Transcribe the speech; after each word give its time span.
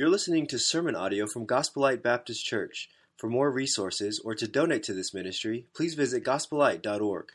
You're 0.00 0.08
listening 0.08 0.46
to 0.46 0.58
sermon 0.58 0.96
audio 0.96 1.26
from 1.26 1.44
Gospel 1.44 1.82
Light 1.82 2.02
Baptist 2.02 2.42
Church. 2.42 2.88
For 3.18 3.28
more 3.28 3.50
resources 3.50 4.18
or 4.24 4.34
to 4.34 4.48
donate 4.48 4.82
to 4.84 4.94
this 4.94 5.12
ministry, 5.12 5.66
please 5.74 5.92
visit 5.92 6.24
gospelite.org. 6.24 7.28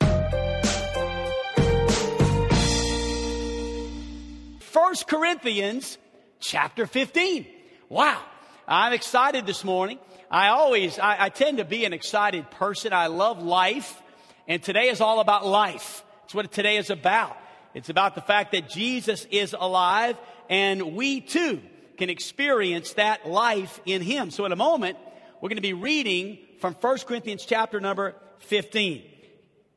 1 4.72 4.94
Corinthians 5.06 5.96
chapter 6.40 6.88
15. 6.88 7.46
Wow. 7.88 8.20
I'm 8.66 8.92
excited 8.92 9.46
this 9.46 9.62
morning. 9.62 10.00
I 10.28 10.48
always, 10.48 10.98
I, 10.98 11.26
I, 11.26 11.28
tend 11.28 11.58
to 11.58 11.64
be 11.64 11.84
an 11.84 11.92
excited 11.92 12.50
person. 12.50 12.92
I 12.92 13.06
love 13.06 13.40
life. 13.40 14.02
And 14.48 14.60
today 14.60 14.88
is 14.88 15.00
all 15.00 15.20
about 15.20 15.46
life. 15.46 16.02
It's 16.24 16.34
what 16.34 16.50
today 16.50 16.78
is 16.78 16.90
about. 16.90 17.36
It's 17.74 17.90
about 17.90 18.16
the 18.16 18.22
fact 18.22 18.50
that 18.50 18.68
Jesus 18.68 19.24
is 19.30 19.54
alive 19.56 20.16
and 20.50 20.96
we 20.96 21.20
too 21.20 21.62
can 21.96 22.10
experience 22.10 22.92
that 22.94 23.28
life 23.28 23.80
in 23.86 24.02
Him. 24.02 24.30
So 24.30 24.44
in 24.44 24.52
a 24.52 24.56
moment, 24.56 24.98
we're 25.40 25.48
going 25.48 25.56
to 25.56 25.62
be 25.62 25.72
reading 25.72 26.38
from 26.60 26.74
1 26.74 26.98
Corinthians 27.00 27.44
chapter 27.44 27.80
number 27.80 28.14
15. 28.38 29.02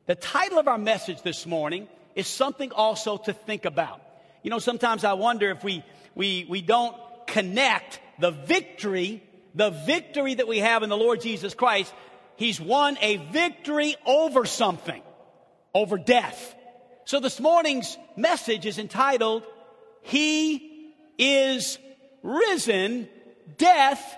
The 0.06 0.14
title 0.14 0.58
of 0.58 0.68
our 0.68 0.78
message 0.78 1.22
this 1.22 1.46
morning 1.46 1.88
is 2.14 2.26
something 2.26 2.72
also 2.72 3.16
to 3.18 3.32
think 3.32 3.64
about. 3.64 4.00
You 4.42 4.50
know, 4.50 4.58
sometimes 4.58 5.04
I 5.04 5.12
wonder 5.12 5.50
if 5.50 5.62
we, 5.62 5.84
we, 6.14 6.46
we 6.48 6.62
don't 6.62 6.96
connect 7.26 8.00
the 8.18 8.30
victory, 8.30 9.22
the 9.54 9.70
victory 9.70 10.34
that 10.34 10.48
we 10.48 10.58
have 10.58 10.82
in 10.82 10.88
the 10.88 10.96
Lord 10.96 11.20
Jesus 11.20 11.54
Christ. 11.54 11.92
He's 12.36 12.60
won 12.60 12.96
a 13.00 13.16
victory 13.16 13.96
over 14.06 14.46
something, 14.46 15.02
over 15.74 15.98
death. 15.98 16.54
So 17.04 17.20
this 17.20 17.38
morning's 17.40 17.96
message 18.16 18.66
is 18.66 18.78
entitled, 18.78 19.42
He 20.02 20.94
is 21.18 21.78
risen, 22.22 23.08
death 23.58 24.16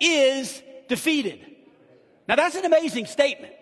is 0.00 0.62
defeated. 0.88 1.40
Now 2.28 2.36
that's 2.36 2.54
an 2.56 2.64
amazing 2.64 3.06
statement. 3.06 3.52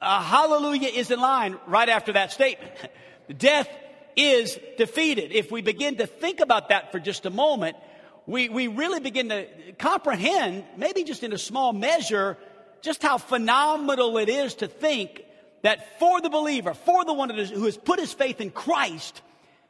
Uh, 0.00 0.22
hallelujah 0.22 0.88
is 0.88 1.10
in 1.10 1.20
line 1.20 1.58
right 1.66 1.88
after 1.88 2.12
that 2.12 2.32
statement. 2.32 2.72
death 3.38 3.68
is 4.16 4.58
defeated. 4.76 5.32
If 5.32 5.50
we 5.50 5.62
begin 5.62 5.96
to 5.96 6.06
think 6.06 6.40
about 6.40 6.70
that 6.70 6.92
for 6.92 6.98
just 6.98 7.26
a 7.26 7.30
moment, 7.30 7.76
we, 8.26 8.48
we 8.48 8.68
really 8.68 9.00
begin 9.00 9.30
to 9.30 9.46
comprehend, 9.78 10.64
maybe 10.76 11.04
just 11.04 11.22
in 11.22 11.32
a 11.32 11.38
small 11.38 11.72
measure, 11.72 12.36
just 12.82 13.02
how 13.02 13.18
phenomenal 13.18 14.18
it 14.18 14.28
is 14.28 14.56
to 14.56 14.68
think 14.68 15.24
that 15.62 15.98
for 15.98 16.20
the 16.20 16.30
believer, 16.30 16.74
for 16.74 17.04
the 17.04 17.12
one 17.12 17.30
who 17.30 17.64
has 17.64 17.76
put 17.76 17.98
his 17.98 18.12
faith 18.12 18.40
in 18.40 18.50
Christ, 18.50 19.22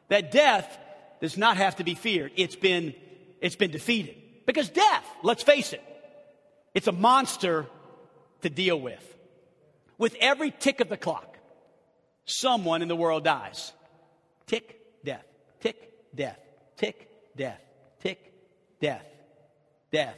that 0.09 0.31
death 0.31 0.77
does 1.21 1.37
not 1.37 1.57
have 1.57 1.77
to 1.77 1.83
be 1.83 1.95
feared. 1.95 2.31
It's 2.35 2.55
been 2.55 2.93
it's 3.41 3.55
been 3.55 3.71
defeated. 3.71 4.15
Because 4.45 4.69
death, 4.69 5.05
let's 5.23 5.43
face 5.43 5.73
it, 5.73 5.83
it's 6.73 6.87
a 6.87 6.91
monster 6.91 7.65
to 8.41 8.49
deal 8.49 8.79
with. 8.79 9.05
With 9.97 10.15
every 10.19 10.51
tick 10.51 10.79
of 10.79 10.89
the 10.89 10.97
clock, 10.97 11.37
someone 12.25 12.81
in 12.81 12.87
the 12.87 12.95
world 12.95 13.23
dies. 13.23 13.73
Tick, 14.47 14.79
death, 15.03 15.25
tick, 15.59 16.15
death, 16.15 16.39
tick, 16.77 17.09
death, 17.35 17.59
tick, 18.01 18.33
death, 18.79 19.05
death, 19.91 20.15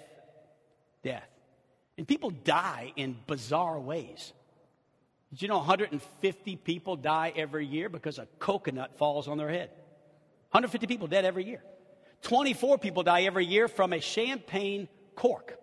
death. 1.04 1.28
And 1.98 2.08
people 2.08 2.30
die 2.30 2.94
in 2.96 3.18
bizarre 3.28 3.80
ways. 3.80 4.34
Did 5.32 5.42
you 5.42 5.48
know 5.48 5.58
150 5.58 6.56
people 6.58 6.96
die 6.96 7.34
every 7.36 7.66
year 7.66 7.90
because 7.90 8.20
a 8.20 8.28
coconut 8.40 8.98
falls 8.98 9.28
on 9.28 9.38
their 9.38 9.50
head? 9.50 9.70
150 10.52 10.88
people 10.88 11.08
dead 11.08 11.26
every 11.26 11.46
year. 11.46 11.64
24 12.22 12.78
people 12.78 13.04
die 13.04 13.24
every 13.24 13.46
year 13.46 13.68
from 13.68 13.94
a 13.94 14.00
champagne 14.00 14.88
cork. 15.16 15.58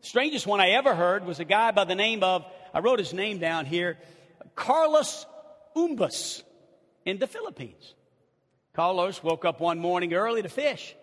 Strangest 0.00 0.46
one 0.46 0.60
I 0.60 0.70
ever 0.70 0.94
heard 0.94 1.24
was 1.26 1.40
a 1.40 1.44
guy 1.44 1.70
by 1.72 1.84
the 1.84 1.94
name 1.94 2.22
of, 2.22 2.44
I 2.72 2.80
wrote 2.80 2.98
his 2.98 3.12
name 3.12 3.38
down 3.38 3.66
here, 3.66 3.98
Carlos 4.54 5.26
Umbas 5.74 6.42
in 7.04 7.18
the 7.18 7.26
Philippines. 7.26 7.94
Carlos 8.72 9.22
woke 9.22 9.44
up 9.44 9.60
one 9.60 9.78
morning 9.78 10.14
early 10.14 10.42
to 10.42 10.48
fish. 10.48 10.94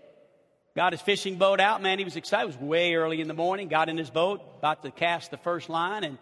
Got 0.75 0.93
his 0.93 1.01
fishing 1.01 1.37
boat 1.37 1.59
out, 1.59 1.81
man. 1.81 1.99
He 1.99 2.05
was 2.05 2.15
excited. 2.15 2.43
It 2.43 2.59
was 2.59 2.69
way 2.69 2.95
early 2.95 3.21
in 3.21 3.27
the 3.27 3.33
morning. 3.33 3.67
Got 3.67 3.89
in 3.89 3.97
his 3.97 4.09
boat, 4.09 4.41
about 4.57 4.83
to 4.83 4.91
cast 4.91 5.31
the 5.31 5.37
first 5.37 5.69
line, 5.69 6.03
and 6.03 6.17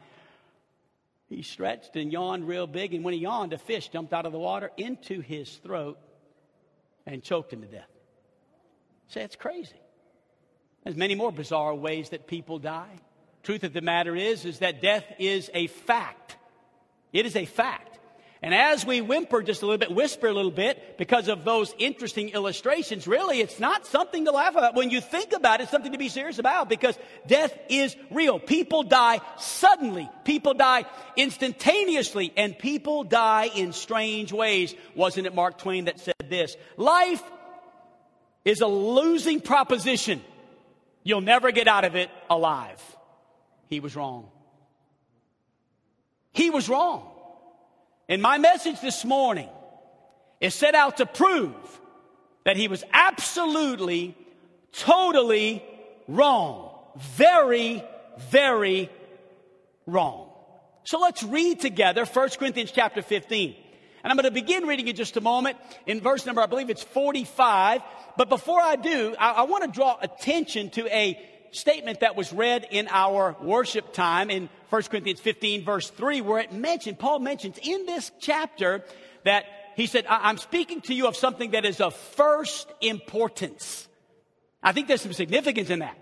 he 1.29 1.41
stretched 1.41 1.95
and 1.95 2.11
yawned 2.11 2.47
real 2.47 2.67
big. 2.67 2.93
And 2.93 3.03
when 3.03 3.13
he 3.13 3.21
yawned, 3.21 3.53
a 3.53 3.57
fish 3.57 3.87
jumped 3.89 4.11
out 4.11 4.25
of 4.25 4.33
the 4.33 4.39
water 4.39 4.71
into 4.75 5.21
his 5.21 5.49
throat 5.57 5.97
and 7.05 7.23
choked 7.23 7.53
him 7.53 7.61
to 7.61 7.67
death. 7.67 7.90
Say 9.11 9.23
it's 9.23 9.35
crazy. 9.35 9.75
There's 10.85 10.95
many 10.95 11.15
more 11.15 11.33
bizarre 11.33 11.75
ways 11.75 12.09
that 12.09 12.27
people 12.27 12.59
die. 12.59 12.95
Truth 13.43 13.65
of 13.65 13.73
the 13.73 13.81
matter 13.81 14.15
is, 14.15 14.45
is 14.45 14.59
that 14.59 14.81
death 14.81 15.03
is 15.19 15.51
a 15.53 15.67
fact. 15.67 16.37
It 17.11 17.25
is 17.25 17.35
a 17.35 17.45
fact. 17.45 17.99
And 18.41 18.55
as 18.55 18.85
we 18.85 19.01
whimper 19.01 19.43
just 19.43 19.63
a 19.63 19.65
little 19.65 19.77
bit, 19.77 19.93
whisper 19.93 20.27
a 20.27 20.33
little 20.33 20.49
bit, 20.49 20.97
because 20.97 21.27
of 21.27 21.43
those 21.43 21.75
interesting 21.77 22.29
illustrations, 22.29 23.05
really, 23.05 23.41
it's 23.41 23.59
not 23.59 23.85
something 23.85 24.23
to 24.25 24.31
laugh 24.31 24.55
about. 24.55 24.75
When 24.75 24.89
you 24.89 25.01
think 25.01 25.33
about 25.33 25.59
it, 25.59 25.63
it's 25.63 25.71
something 25.71 25.91
to 25.91 25.97
be 25.97 26.09
serious 26.09 26.39
about 26.39 26.69
because 26.69 26.97
death 27.27 27.55
is 27.67 27.95
real. 28.11 28.39
People 28.39 28.83
die 28.83 29.19
suddenly. 29.37 30.09
People 30.23 30.53
die 30.53 30.85
instantaneously. 31.17 32.31
And 32.37 32.57
people 32.57 33.03
die 33.03 33.49
in 33.53 33.73
strange 33.73 34.31
ways. 34.31 34.73
Wasn't 34.95 35.27
it 35.27 35.35
Mark 35.35 35.57
Twain 35.57 35.85
that 35.85 35.99
said 35.99 36.15
this? 36.29 36.55
Life 36.77 37.21
is 38.45 38.61
a 38.61 38.67
losing 38.67 39.39
proposition. 39.39 40.21
You'll 41.03 41.21
never 41.21 41.51
get 41.51 41.67
out 41.67 41.85
of 41.85 41.95
it 41.95 42.09
alive. 42.29 42.81
He 43.67 43.79
was 43.79 43.95
wrong. 43.95 44.29
He 46.33 46.49
was 46.49 46.69
wrong. 46.69 47.07
And 48.07 48.21
my 48.21 48.37
message 48.37 48.81
this 48.81 49.05
morning 49.05 49.49
is 50.39 50.53
set 50.53 50.75
out 50.75 50.97
to 50.97 51.05
prove 51.05 51.81
that 52.43 52.57
he 52.57 52.67
was 52.67 52.83
absolutely, 52.91 54.17
totally 54.73 55.63
wrong. 56.07 56.71
Very, 56.97 57.83
very 58.29 58.89
wrong. 59.85 60.29
So 60.83 60.99
let's 60.99 61.23
read 61.23 61.59
together 61.59 62.05
1 62.05 62.29
Corinthians 62.31 62.71
chapter 62.71 63.01
15. 63.01 63.55
And 64.03 64.11
I'm 64.11 64.17
going 64.17 64.25
to 64.25 64.31
begin 64.31 64.65
reading 64.65 64.87
in 64.87 64.95
just 64.95 65.17
a 65.17 65.21
moment 65.21 65.57
in 65.85 66.01
verse 66.01 66.25
number, 66.25 66.41
I 66.41 66.47
believe 66.47 66.69
it's 66.69 66.83
45. 66.83 67.81
But 68.17 68.29
before 68.29 68.59
I 68.59 68.75
do, 68.75 69.15
I, 69.19 69.31
I 69.31 69.41
want 69.43 69.63
to 69.63 69.71
draw 69.71 69.97
attention 70.01 70.69
to 70.71 70.87
a 70.87 71.19
statement 71.51 71.99
that 71.99 72.15
was 72.15 72.31
read 72.31 72.67
in 72.71 72.87
our 72.89 73.35
worship 73.41 73.93
time 73.93 74.29
in 74.29 74.49
1 74.69 74.83
Corinthians 74.83 75.19
15 75.19 75.65
verse 75.65 75.89
3 75.89 76.21
where 76.21 76.39
it 76.39 76.53
mentioned, 76.53 76.97
Paul 76.97 77.19
mentions 77.19 77.57
in 77.61 77.85
this 77.85 78.11
chapter 78.19 78.83
that 79.25 79.45
he 79.75 79.85
said, 79.85 80.05
I'm 80.07 80.37
speaking 80.37 80.81
to 80.81 80.93
you 80.93 81.07
of 81.07 81.15
something 81.15 81.51
that 81.51 81.65
is 81.65 81.81
of 81.81 81.95
first 81.95 82.71
importance. 82.81 83.87
I 84.63 84.71
think 84.71 84.87
there's 84.87 85.01
some 85.01 85.13
significance 85.13 85.69
in 85.69 85.79
that. 85.79 85.97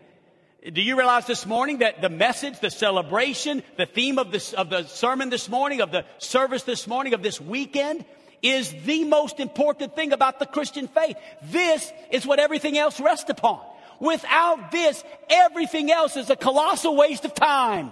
Do 0.61 0.81
you 0.81 0.97
realize 0.97 1.25
this 1.25 1.45
morning 1.45 1.77
that 1.77 2.01
the 2.01 2.09
message, 2.09 2.59
the 2.59 2.69
celebration, 2.69 3.63
the 3.77 3.85
theme 3.85 4.19
of, 4.19 4.31
this, 4.31 4.51
of 4.51 4.69
the 4.69 4.83
sermon 4.83 5.29
this 5.29 5.47
morning, 5.47 5.79
of 5.79 5.91
the 5.91 6.03
service 6.17 6.63
this 6.63 6.85
morning, 6.85 7.13
of 7.13 7.23
this 7.23 7.39
weekend, 7.39 8.03
is 8.41 8.73
the 8.83 9.05
most 9.05 9.39
important 9.39 9.95
thing 9.95 10.11
about 10.11 10.37
the 10.37 10.45
Christian 10.45 10.89
faith. 10.89 11.15
This 11.43 11.89
is 12.11 12.25
what 12.27 12.39
everything 12.39 12.77
else 12.77 12.99
rests 12.99 13.29
upon. 13.29 13.61
Without 14.01 14.71
this, 14.71 15.01
everything 15.29 15.91
else 15.91 16.17
is 16.17 16.29
a 16.29 16.35
colossal 16.35 16.95
waste 16.95 17.23
of 17.23 17.33
time. 17.33 17.91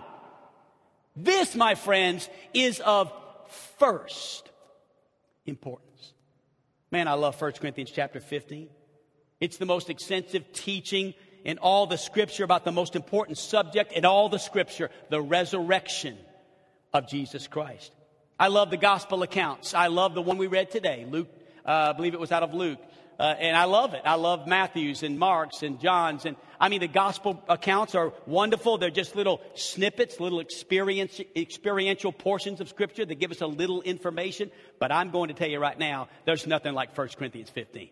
This, 1.15 1.55
my 1.55 1.75
friends, 1.75 2.29
is 2.53 2.81
of 2.81 3.11
first 3.79 4.49
importance. 5.45 6.13
Man, 6.91 7.07
I 7.07 7.13
love 7.13 7.39
1 7.41 7.53
Corinthians 7.53 7.91
chapter 7.91 8.19
15. 8.19 8.67
It's 9.39 9.57
the 9.57 9.65
most 9.65 9.89
extensive 9.89 10.51
teaching 10.51 11.13
in 11.47 11.57
all 11.59 11.87
the 11.87 11.97
scripture 11.97 12.43
about 12.43 12.65
the 12.65 12.71
most 12.73 12.95
important 12.95 13.37
subject 13.37 13.93
in 13.93 14.05
all 14.05 14.27
the 14.27 14.37
scripture, 14.37 14.91
the 15.09 15.21
resurrection 15.21 16.17
of 16.93 17.07
Jesus 17.07 17.47
Christ. 17.47 17.91
I 18.37 18.49
love 18.49 18.69
the 18.69 18.77
gospel 18.77 19.23
accounts. 19.23 19.73
I 19.73 19.87
love 19.87 20.13
the 20.13 20.21
one 20.21 20.37
we 20.37 20.47
read 20.47 20.69
today. 20.69 21.07
Luke, 21.09 21.29
uh, 21.65 21.71
I 21.71 21.93
believe 21.93 22.13
it 22.13 22.19
was 22.19 22.33
out 22.33 22.43
of 22.43 22.53
Luke. 22.53 22.79
Uh, 23.17 23.33
and 23.39 23.57
I 23.57 23.63
love 23.63 23.93
it. 23.93 24.01
I 24.05 24.15
love 24.15 24.45
Matthew's 24.45 25.01
and 25.01 25.17
Mark's 25.17 25.63
and 25.63 25.79
John's. 25.79 26.25
And 26.25 26.35
I 26.59 26.69
mean, 26.69 26.81
the 26.81 26.87
gospel 26.87 27.41
accounts 27.47 27.95
are 27.95 28.13
wonderful. 28.27 28.77
They're 28.77 28.91
just 28.91 29.15
little 29.15 29.41
snippets, 29.55 30.19
little 30.19 30.41
experience, 30.41 31.19
experiential 31.35 32.11
portions 32.11 32.61
of 32.61 32.69
scripture 32.69 33.05
that 33.05 33.15
give 33.15 33.31
us 33.31 33.41
a 33.41 33.47
little 33.47 33.81
information. 33.81 34.51
But 34.79 34.91
I'm 34.91 35.11
going 35.11 35.29
to 35.29 35.33
tell 35.33 35.49
you 35.49 35.59
right 35.59 35.79
now, 35.79 36.09
there's 36.25 36.45
nothing 36.45 36.73
like 36.73 36.95
1 36.95 37.07
Corinthians 37.17 37.49
15. 37.49 37.89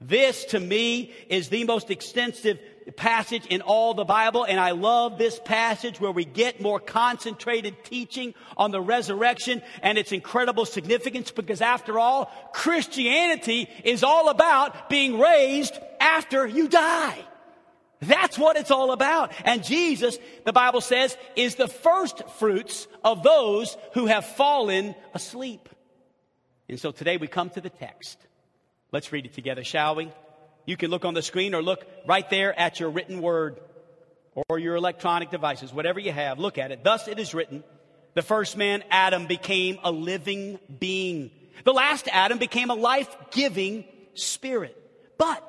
This 0.00 0.44
to 0.46 0.60
me 0.60 1.12
is 1.28 1.48
the 1.48 1.64
most 1.64 1.90
extensive 1.90 2.58
passage 2.96 3.46
in 3.46 3.62
all 3.62 3.94
the 3.94 4.04
Bible, 4.04 4.44
and 4.44 4.60
I 4.60 4.72
love 4.72 5.16
this 5.16 5.40
passage 5.44 6.00
where 6.00 6.10
we 6.10 6.24
get 6.24 6.60
more 6.60 6.78
concentrated 6.78 7.82
teaching 7.84 8.34
on 8.56 8.70
the 8.70 8.80
resurrection 8.80 9.62
and 9.82 9.96
its 9.96 10.12
incredible 10.12 10.66
significance 10.66 11.30
because 11.30 11.62
after 11.62 11.98
all, 11.98 12.30
Christianity 12.52 13.68
is 13.84 14.04
all 14.04 14.28
about 14.28 14.90
being 14.90 15.18
raised 15.18 15.78
after 16.00 16.46
you 16.46 16.68
die. 16.68 17.18
That's 18.00 18.38
what 18.38 18.56
it's 18.56 18.70
all 18.70 18.92
about. 18.92 19.32
And 19.44 19.64
Jesus, 19.64 20.18
the 20.44 20.52
Bible 20.52 20.82
says, 20.82 21.16
is 21.36 21.54
the 21.54 21.68
first 21.68 22.28
fruits 22.38 22.86
of 23.02 23.22
those 23.22 23.76
who 23.94 24.06
have 24.06 24.26
fallen 24.26 24.94
asleep. 25.14 25.68
And 26.68 26.78
so 26.78 26.90
today 26.90 27.16
we 27.16 27.28
come 27.28 27.50
to 27.50 27.60
the 27.60 27.70
text. 27.70 28.18
Let's 28.94 29.10
read 29.10 29.26
it 29.26 29.34
together, 29.34 29.64
shall 29.64 29.96
we? 29.96 30.12
You 30.66 30.76
can 30.76 30.88
look 30.88 31.04
on 31.04 31.14
the 31.14 31.22
screen 31.22 31.52
or 31.52 31.64
look 31.64 31.84
right 32.06 32.30
there 32.30 32.56
at 32.56 32.78
your 32.78 32.90
written 32.90 33.20
word 33.20 33.58
or 34.48 34.60
your 34.60 34.76
electronic 34.76 35.32
devices, 35.32 35.72
whatever 35.72 35.98
you 35.98 36.12
have, 36.12 36.38
look 36.38 36.58
at 36.58 36.70
it. 36.70 36.84
Thus 36.84 37.08
it 37.08 37.18
is 37.18 37.34
written, 37.34 37.64
the 38.14 38.22
first 38.22 38.56
man, 38.56 38.84
Adam, 38.92 39.26
became 39.26 39.80
a 39.82 39.90
living 39.90 40.60
being. 40.78 41.32
The 41.64 41.72
last 41.72 42.06
Adam 42.12 42.38
became 42.38 42.70
a 42.70 42.76
life 42.76 43.12
giving 43.32 43.84
spirit. 44.14 44.80
But 45.18 45.42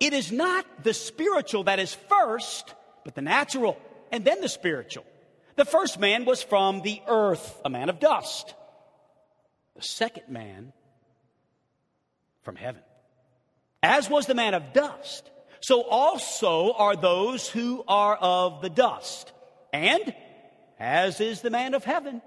it 0.00 0.14
is 0.14 0.32
not 0.32 0.64
the 0.82 0.94
spiritual 0.94 1.64
that 1.64 1.78
is 1.78 1.92
first, 2.08 2.72
but 3.04 3.14
the 3.14 3.20
natural, 3.20 3.76
and 4.10 4.24
then 4.24 4.40
the 4.40 4.48
spiritual. 4.48 5.04
The 5.56 5.66
first 5.66 6.00
man 6.00 6.24
was 6.24 6.42
from 6.42 6.80
the 6.80 7.02
earth, 7.06 7.60
a 7.62 7.68
man 7.68 7.90
of 7.90 8.00
dust. 8.00 8.54
The 9.74 9.82
second 9.82 10.30
man 10.30 10.72
from 12.46 12.54
heaven. 12.54 12.80
As 13.82 14.08
was 14.08 14.26
the 14.26 14.34
man 14.34 14.54
of 14.54 14.72
dust, 14.72 15.28
so 15.60 15.82
also 15.82 16.72
are 16.74 16.94
those 16.94 17.48
who 17.48 17.82
are 17.88 18.14
of 18.14 18.62
the 18.62 18.70
dust. 18.70 19.32
And 19.72 20.14
as 20.78 21.20
is 21.20 21.40
the 21.40 21.50
man 21.50 21.74
of 21.74 21.82
heaven, 21.82 22.22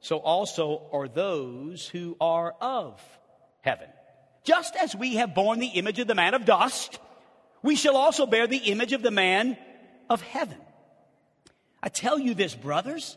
so 0.00 0.18
also 0.18 0.82
are 0.92 1.08
those 1.08 1.88
who 1.88 2.18
are 2.20 2.52
of 2.60 3.00
heaven. 3.62 3.88
Just 4.44 4.76
as 4.76 4.94
we 4.94 5.14
have 5.14 5.34
borne 5.34 5.58
the 5.58 5.68
image 5.68 5.98
of 6.00 6.06
the 6.06 6.14
man 6.14 6.34
of 6.34 6.44
dust, 6.44 6.98
we 7.62 7.76
shall 7.76 7.96
also 7.96 8.26
bear 8.26 8.46
the 8.46 8.58
image 8.58 8.92
of 8.92 9.00
the 9.00 9.10
man 9.10 9.56
of 10.10 10.20
heaven. 10.20 10.58
I 11.82 11.88
tell 11.88 12.18
you 12.18 12.34
this, 12.34 12.54
brothers, 12.54 13.16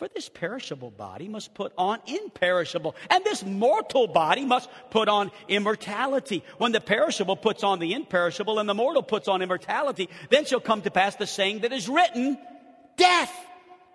For 0.00 0.08
this 0.08 0.30
perishable 0.30 0.90
body 0.90 1.28
must 1.28 1.52
put 1.52 1.74
on 1.76 1.98
imperishable, 2.06 2.96
and 3.10 3.22
this 3.22 3.44
mortal 3.44 4.06
body 4.06 4.46
must 4.46 4.70
put 4.88 5.10
on 5.10 5.30
immortality. 5.46 6.42
When 6.56 6.72
the 6.72 6.80
perishable 6.80 7.36
puts 7.36 7.62
on 7.62 7.80
the 7.80 7.92
imperishable 7.92 8.58
and 8.58 8.66
the 8.66 8.72
mortal 8.72 9.02
puts 9.02 9.28
on 9.28 9.42
immortality, 9.42 10.08
then 10.30 10.46
shall 10.46 10.60
come 10.60 10.80
to 10.80 10.90
pass 10.90 11.16
the 11.16 11.26
saying 11.26 11.60
that 11.60 11.74
is 11.74 11.86
written, 11.86 12.38
death 12.96 13.30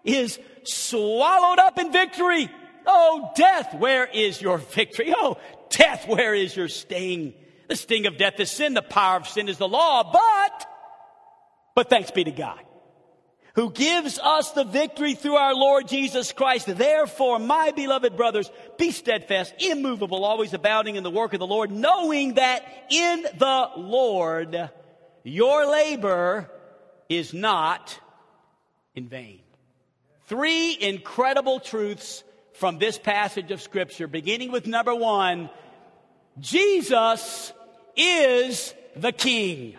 is 0.04 0.38
swallowed 0.64 1.58
up 1.58 1.80
in 1.80 1.92
victory. 1.92 2.52
Oh, 2.86 3.32
death, 3.36 3.74
where 3.74 4.06
is 4.06 4.40
your 4.40 4.60
victory? 4.60 5.12
Oh, 5.18 5.40
death, 5.72 6.08
where 6.08 6.36
is 6.36 6.56
your 6.56 6.68
sting? 6.68 7.34
The 7.68 7.76
sting 7.76 8.06
of 8.06 8.20
death 8.20 8.40
is 8.40 8.52
sin. 8.52 8.76
The 8.76 8.84
power 8.84 9.18
of 9.18 9.28
sin 9.28 9.50
is 9.50 9.58
the 9.58 9.68
law. 9.68 10.04
But, 10.14 10.68
but 11.74 11.90
thanks 11.90 12.12
be 12.12 12.26
to 12.26 12.32
God 12.32 12.65
who 13.56 13.72
gives 13.72 14.20
us 14.20 14.52
the 14.52 14.66
victory 14.66 15.16
through 15.16 15.36
our 15.36 15.56
Lord 15.56 15.88
Jesus 15.88 16.34
Christ. 16.34 16.68
Therefore, 16.68 17.40
my 17.40 17.72
beloved 17.72 18.18
brothers, 18.18 18.52
be 18.78 18.92
steadfast, 18.92 19.54
immovable, 19.60 20.26
always 20.26 20.54
abounding 20.54 20.98
in 20.98 21.04
the 21.04 21.12
work 21.12 21.34
of 21.34 21.40
the 21.40 21.48
Lord, 21.48 21.72
knowing 21.72 22.34
that 22.34 22.64
in 22.90 23.24
the 23.38 23.70
Lord 23.78 24.70
your 25.24 25.66
labor 25.66 26.52
is 27.08 27.34
not 27.34 27.98
in 28.94 29.08
vain. 29.08 29.40
Three 30.26 30.78
incredible 30.80 31.60
truths 31.60 32.24
from 32.54 32.78
this 32.78 32.98
passage 32.98 33.52
of 33.52 33.62
scripture, 33.62 34.08
beginning 34.08 34.52
with 34.52 34.68
number 34.68 34.94
one, 34.94 35.50
Jesus 36.40 37.54
is 37.96 38.74
the 38.96 39.12
King. 39.14 39.78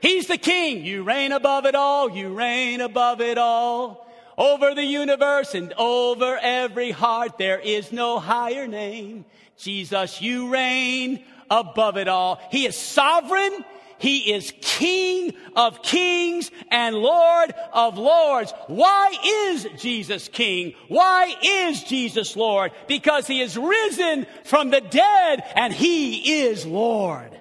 He's 0.00 0.26
the 0.26 0.38
King. 0.38 0.84
You 0.84 1.02
reign 1.02 1.32
above 1.32 1.66
it 1.66 1.74
all. 1.74 2.10
You 2.10 2.34
reign 2.34 2.80
above 2.80 3.20
it 3.20 3.38
all. 3.38 4.06
Over 4.38 4.74
the 4.74 4.84
universe 4.84 5.54
and 5.54 5.72
over 5.78 6.38
every 6.40 6.90
heart, 6.90 7.38
there 7.38 7.58
is 7.58 7.90
no 7.90 8.18
higher 8.18 8.66
name. 8.66 9.24
Jesus, 9.56 10.20
you 10.20 10.50
reign 10.50 11.24
above 11.50 11.96
it 11.96 12.08
all. 12.08 12.40
He 12.50 12.66
is 12.66 12.76
sovereign. 12.76 13.64
He 13.98 14.34
is 14.34 14.52
King 14.60 15.32
of 15.54 15.82
kings 15.82 16.50
and 16.70 16.94
Lord 16.96 17.54
of 17.72 17.96
lords. 17.96 18.52
Why 18.66 19.16
is 19.24 19.66
Jesus 19.78 20.28
King? 20.28 20.74
Why 20.88 21.34
is 21.42 21.82
Jesus 21.84 22.36
Lord? 22.36 22.72
Because 22.86 23.26
He 23.26 23.40
is 23.40 23.56
risen 23.56 24.26
from 24.44 24.68
the 24.68 24.82
dead 24.82 25.44
and 25.54 25.72
He 25.72 26.42
is 26.42 26.66
Lord. 26.66 27.40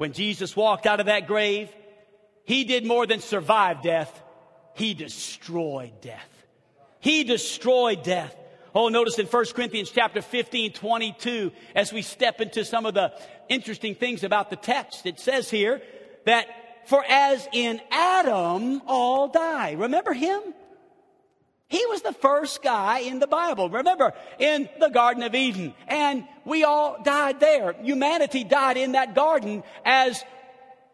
When 0.00 0.14
Jesus 0.14 0.56
walked 0.56 0.86
out 0.86 0.98
of 0.98 1.06
that 1.06 1.26
grave, 1.26 1.68
He 2.44 2.64
did 2.64 2.86
more 2.86 3.06
than 3.06 3.20
survive 3.20 3.82
death. 3.82 4.10
He 4.72 4.94
destroyed 4.94 6.00
death. 6.00 6.46
He 7.00 7.22
destroyed 7.22 8.02
death. 8.02 8.34
Oh, 8.74 8.88
notice 8.88 9.18
in 9.18 9.26
1 9.26 9.44
Corinthians 9.54 9.90
chapter 9.90 10.22
15, 10.22 10.72
22, 10.72 11.52
as 11.74 11.92
we 11.92 12.00
step 12.00 12.40
into 12.40 12.64
some 12.64 12.86
of 12.86 12.94
the 12.94 13.12
interesting 13.50 13.94
things 13.94 14.24
about 14.24 14.48
the 14.48 14.56
text, 14.56 15.04
it 15.04 15.20
says 15.20 15.50
here 15.50 15.82
that 16.24 16.46
for 16.88 17.04
as 17.06 17.46
in 17.52 17.78
Adam 17.90 18.80
all 18.86 19.28
die. 19.28 19.72
Remember 19.72 20.14
him? 20.14 20.40
He 21.70 21.86
was 21.86 22.02
the 22.02 22.12
first 22.12 22.62
guy 22.62 22.98
in 22.98 23.20
the 23.20 23.28
Bible. 23.28 23.70
Remember, 23.70 24.12
in 24.40 24.68
the 24.80 24.88
Garden 24.88 25.22
of 25.22 25.36
Eden. 25.36 25.72
And 25.86 26.24
we 26.44 26.64
all 26.64 27.00
died 27.04 27.38
there. 27.38 27.76
Humanity 27.80 28.42
died 28.42 28.76
in 28.76 28.92
that 28.92 29.14
garden 29.14 29.62
as 29.84 30.22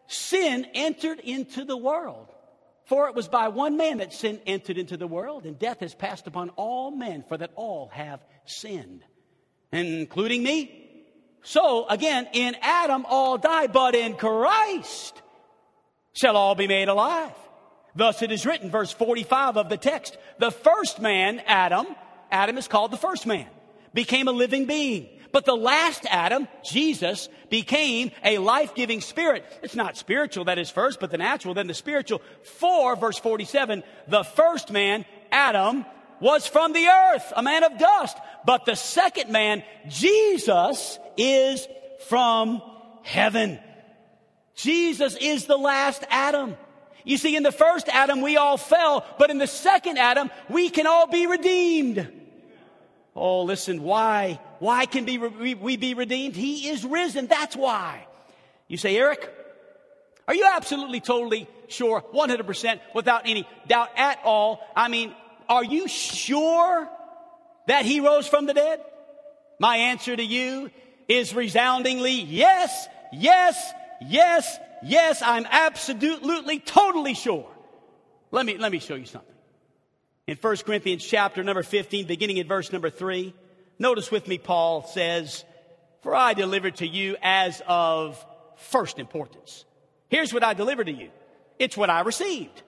sin 0.05 0.67
entered 0.75 1.19
into 1.19 1.65
the 1.65 1.75
world. 1.75 2.27
For 2.85 3.09
it 3.09 3.15
was 3.15 3.27
by 3.27 3.47
one 3.47 3.75
man 3.75 3.97
that 3.97 4.13
sin 4.13 4.39
entered 4.45 4.77
into 4.77 4.97
the 4.97 5.07
world, 5.07 5.45
and 5.45 5.57
death 5.57 5.79
has 5.79 5.95
passed 5.95 6.27
upon 6.27 6.51
all 6.51 6.91
men, 6.91 7.25
for 7.27 7.37
that 7.37 7.51
all 7.55 7.89
have 7.91 8.23
sinned, 8.45 9.01
including 9.71 10.43
me. 10.43 10.87
So, 11.41 11.87
again, 11.87 12.27
in 12.33 12.55
Adam 12.61 13.03
all 13.09 13.39
die, 13.39 13.65
but 13.65 13.95
in 13.95 14.15
Christ 14.15 15.21
shall 16.13 16.37
all 16.37 16.53
be 16.53 16.67
made 16.67 16.87
alive. 16.87 17.33
Thus 17.97 18.21
it 18.21 18.31
is 18.31 18.45
written, 18.45 18.69
verse 18.69 18.91
45 18.91 19.57
of 19.57 19.69
the 19.69 19.77
text, 19.77 20.17
the 20.37 20.51
first 20.51 21.01
man, 21.01 21.41
Adam, 21.47 21.87
Adam 22.31 22.59
is 22.59 22.67
called 22.67 22.91
the 22.91 22.97
first 22.97 23.25
man, 23.25 23.47
became 23.91 24.27
a 24.27 24.31
living 24.31 24.65
being. 24.65 25.09
But 25.31 25.45
the 25.45 25.55
last 25.55 26.05
Adam, 26.05 26.47
Jesus, 26.63 27.27
became 27.49 28.11
a 28.23 28.37
life 28.37 28.75
giving 28.75 29.01
spirit. 29.01 29.43
It's 29.63 29.75
not 29.75 29.97
spiritual 29.97 30.45
that 30.45 30.59
is 30.59 30.69
first, 30.69 30.99
but 30.99 31.09
the 31.09 31.17
natural, 31.17 31.55
then 31.55 31.65
the 31.65 31.73
spiritual. 31.73 32.21
For, 32.43 32.95
verse 32.95 33.17
47, 33.17 33.83
the 34.07 34.23
first 34.23 34.71
man, 34.71 35.03
Adam, 35.31 35.83
was 36.19 36.45
from 36.45 36.73
the 36.73 36.87
earth, 36.87 37.33
a 37.35 37.41
man 37.41 37.63
of 37.63 37.79
dust. 37.79 38.15
But 38.45 38.65
the 38.65 38.75
second 38.75 39.31
man, 39.31 39.63
Jesus, 39.87 40.99
is 41.17 41.67
from 42.07 42.61
heaven. 43.01 43.59
Jesus 44.55 45.17
is 45.19 45.45
the 45.45 45.57
last 45.57 46.03
Adam. 46.11 46.55
You 47.07 47.17
see, 47.17 47.37
in 47.37 47.43
the 47.43 47.53
first 47.53 47.87
Adam, 47.87 48.19
we 48.19 48.35
all 48.35 48.57
fell, 48.57 49.05
but 49.17 49.29
in 49.29 49.37
the 49.37 49.47
second 49.47 49.97
Adam, 49.97 50.29
we 50.49 50.69
can 50.69 50.85
all 50.85 51.07
be 51.07 51.25
redeemed. 51.25 52.05
Oh, 53.15 53.43
listen, 53.43 53.81
why? 53.81 54.41
Why 54.59 54.85
can 54.87 55.05
be, 55.05 55.17
we 55.17 55.77
be 55.77 55.93
redeemed? 55.93 56.35
He 56.35 56.67
is 56.67 56.83
risen. 56.83 57.27
That's 57.27 57.55
why. 57.55 58.05
You 58.67 58.75
say, 58.75 58.97
Eric, 58.97 59.33
are 60.27 60.35
you 60.35 60.45
absolutely, 60.53 60.99
totally 60.99 61.47
sure, 61.69 62.03
100% 62.13 62.81
without 62.93 63.21
any 63.23 63.47
doubt 63.69 63.89
at 63.95 64.19
all? 64.25 64.59
I 64.75 64.89
mean, 64.89 65.15
are 65.47 65.63
you 65.63 65.87
sure 65.87 66.89
that 67.67 67.85
he 67.85 68.01
rose 68.01 68.27
from 68.27 68.47
the 68.47 68.53
dead? 68.53 68.81
My 69.59 69.77
answer 69.77 70.13
to 70.13 70.23
you 70.23 70.71
is 71.07 71.33
resoundingly 71.33 72.19
yes, 72.21 72.89
yes, 73.13 73.71
yes, 74.01 74.59
yes. 74.83 75.21
I'm 75.21 75.45
absolutely, 75.49 76.59
totally 76.59 77.13
sure. 77.13 77.49
Let 78.31 78.45
me, 78.45 78.57
let 78.57 78.71
me 78.71 78.79
show 78.79 78.95
you 78.95 79.05
something 79.05 79.33
in 80.27 80.35
1 80.35 80.57
Corinthians 80.57 81.05
chapter 81.05 81.43
number 81.43 81.63
15, 81.63 82.05
beginning 82.05 82.39
at 82.39 82.47
verse 82.47 82.71
number 82.71 82.89
3. 82.89 83.33
Notice 83.79 84.11
with 84.11 84.27
me, 84.27 84.37
Paul 84.37 84.83
says, 84.85 85.45
For 86.01 86.13
I 86.13 86.33
delivered 86.33 86.77
to 86.77 86.87
you 86.87 87.15
as 87.21 87.61
of 87.65 88.23
first 88.57 88.99
importance. 88.99 89.63
Here's 90.09 90.33
what 90.33 90.43
I 90.43 90.53
delivered 90.53 90.87
to 90.87 90.93
you. 90.93 91.09
It's 91.59 91.77
what 91.77 91.89
I 91.89 92.01
received. 92.01 92.61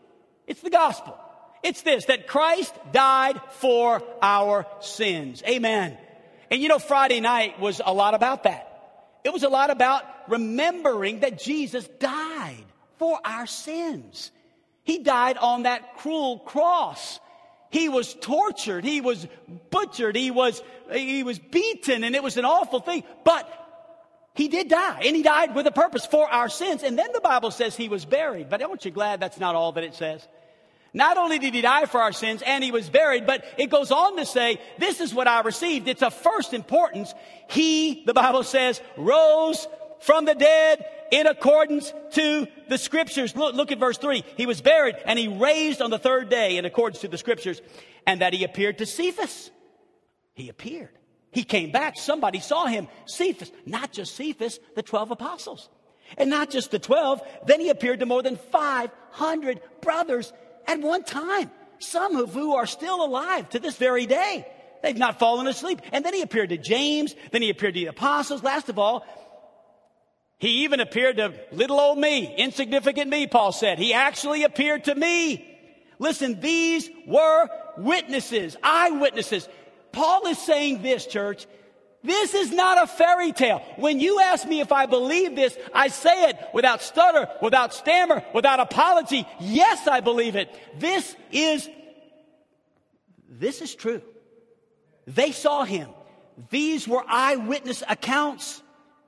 It's 0.48 0.62
the 0.62 0.70
gospel. 0.70 1.18
It's 1.62 1.82
this 1.82 2.06
that 2.06 2.28
Christ 2.28 2.74
died 2.94 3.42
for 3.52 4.02
our 4.22 4.66
sins. 4.80 5.44
Amen. 5.48 5.98
And 6.50 6.62
you 6.62 6.70
know, 6.70 6.80
Friday 6.80 7.20
night 7.20 7.60
was 7.60 7.82
a 7.84 7.94
lot 7.94 8.14
about 8.14 8.44
that. 8.44 8.69
It 9.24 9.34
was 9.34 9.44
a 9.44 9.50
lot 9.50 9.70
about 9.70 10.04
remembering 10.28 11.22
that 11.22 11.40
Jesus 11.40 11.88
died 12.00 12.66
for 12.98 13.20
our 13.24 13.46
sins. 13.46 14.32
He 14.84 15.00
died 15.00 15.38
on 15.38 15.64
that 15.64 15.98
cruel 15.98 16.40
cross. 16.40 17.20
He 17.70 17.90
was 17.90 18.16
tortured. 18.16 18.84
He 18.84 19.02
was 19.02 19.28
butchered. 19.70 20.16
He 20.16 20.32
was, 20.32 20.62
he 20.92 21.24
was 21.24 21.38
beaten 21.38 22.04
and 22.04 22.16
it 22.16 22.24
was 22.24 22.38
an 22.38 22.46
awful 22.46 22.80
thing. 22.80 23.04
But 23.24 23.48
he 24.34 24.48
did 24.48 24.70
die 24.70 25.02
and 25.06 25.16
he 25.16 25.22
died 25.22 25.54
with 25.54 25.68
a 25.68 25.72
purpose 25.72 26.06
for 26.06 26.28
our 26.28 26.50
sins. 26.50 26.84
And 26.84 26.98
then 26.98 27.12
the 27.14 27.22
Bible 27.22 27.52
says 27.52 27.76
he 27.76 27.90
was 27.90 28.06
buried. 28.06 28.50
But 28.50 28.62
aren't 28.62 28.86
you 28.86 28.92
glad 28.92 29.20
that's 29.20 29.40
not 29.40 29.56
all 29.56 29.74
that 29.74 29.84
it 29.84 29.96
says? 29.96 30.28
Not 30.94 31.18
only 31.18 31.38
did 31.38 31.54
he 31.54 31.62
die 31.62 31.86
for 31.86 32.02
our 32.02 32.12
sins 32.12 32.42
and 32.42 32.64
he 32.64 32.72
was 32.72 32.90
buried, 32.90 33.28
but 33.28 33.46
it 33.58 33.70
goes 33.70 33.92
on 33.92 34.18
to 34.18 34.26
say, 34.26 34.60
this 34.80 35.00
is 35.00 35.14
what 35.14 35.28
I 35.28 35.42
received. 35.42 35.88
It's 35.88 36.02
of 36.02 36.14
first 36.14 36.54
importance. 36.54 37.14
He, 37.50 38.04
the 38.06 38.14
Bible 38.14 38.44
says, 38.44 38.82
rose 38.98 39.68
from 40.00 40.26
the 40.26 40.36
dead 40.36 40.86
in 41.12 41.28
accordance 41.28 41.94
to 42.12 42.48
the 42.68 42.78
scriptures. 42.78 43.36
Look, 43.36 43.56
look, 43.56 43.72
at 43.72 43.80
verse 43.80 43.98
three. 43.98 44.24
He 44.38 44.46
was 44.46 44.62
buried 44.62 44.96
and 45.06 45.20
he 45.20 45.28
raised 45.28 45.82
on 45.82 45.92
the 45.92 46.00
third 46.00 46.30
day 46.30 46.58
in 46.58 46.66
accordance 46.66 47.02
to 47.02 47.08
the 47.08 47.18
scriptures 47.18 47.62
and 48.08 48.22
that 48.22 48.34
he 48.34 48.44
appeared 48.44 48.80
to 48.80 48.86
Cephas. 48.86 49.52
He 50.34 50.50
appeared. 50.50 50.98
He 51.32 51.44
came 51.44 51.72
back. 51.72 51.98
Somebody 51.98 52.40
saw 52.40 52.66
him. 52.66 52.88
Cephas, 53.06 53.52
not 53.66 53.92
just 53.92 54.16
Cephas, 54.16 54.60
the 54.76 54.82
12 54.82 55.12
apostles. 55.12 55.70
And 56.18 56.30
not 56.32 56.50
just 56.50 56.72
the 56.72 56.80
12. 56.80 57.22
Then 57.46 57.60
he 57.60 57.70
appeared 57.70 58.00
to 58.00 58.08
more 58.08 58.24
than 58.24 58.36
500 58.36 59.62
brothers 59.82 60.34
at 60.70 60.80
one 60.82 61.04
time. 61.04 61.50
Some 61.80 62.16
of 62.18 62.34
who 62.34 62.56
are 62.56 62.66
still 62.66 63.04
alive 63.04 63.50
to 63.50 63.60
this 63.60 63.78
very 63.78 64.06
day. 64.06 64.46
They've 64.84 64.98
not 64.98 65.20
fallen 65.20 65.48
asleep. 65.48 65.82
And 65.92 66.06
then 66.06 66.14
he 66.14 66.22
appeared 66.22 66.50
to 66.50 66.58
James. 66.58 67.16
Then 67.32 67.42
he 67.42 67.50
appeared 67.50 67.74
to 67.74 67.80
the 67.80 67.86
apostles. 67.88 68.44
Last 68.44 68.70
of 68.70 68.78
all, 68.78 69.06
he 70.38 70.64
even 70.64 70.80
appeared 70.80 71.18
to 71.18 71.34
little 71.52 71.80
old 71.80 71.98
me, 71.98 72.34
insignificant 72.38 73.10
me, 73.10 73.28
Paul 73.28 73.52
said. 73.52 73.78
He 73.78 73.94
actually 73.94 74.44
appeared 74.44 74.86
to 74.86 74.96
me. 74.96 75.46
Listen, 76.00 76.40
these 76.40 76.90
were 77.06 77.50
witnesses, 77.78 78.56
eyewitnesses. 78.64 79.50
Paul 79.92 80.28
is 80.28 80.38
saying 80.38 80.82
this, 80.82 81.06
church. 81.06 81.46
This 82.04 82.34
is 82.34 82.52
not 82.52 82.82
a 82.82 82.88
fairy 82.88 83.34
tale. 83.34 83.60
When 83.76 84.00
you 84.00 84.22
ask 84.22 84.48
me 84.48 84.62
if 84.62 84.72
I 84.72 84.86
believe 84.86 85.36
this, 85.36 85.58
I 85.74 85.90
say 85.90 86.30
it 86.30 86.38
without 86.54 86.82
stutter, 86.82 87.28
without 87.42 87.74
stammer, 87.74 88.24
without 88.34 88.60
apology. 88.60 89.28
Yes, 89.40 89.88
I 89.88 90.00
believe 90.00 90.36
it. 90.36 90.50
This 90.80 91.16
is, 91.32 91.70
this 93.28 93.62
is 93.62 93.76
true. 93.76 94.02
They 95.08 95.32
saw 95.32 95.66
him. 95.66 95.90
These 96.50 96.88
were 96.88 97.04
eyewitness 97.06 97.84
accounts. 97.88 98.62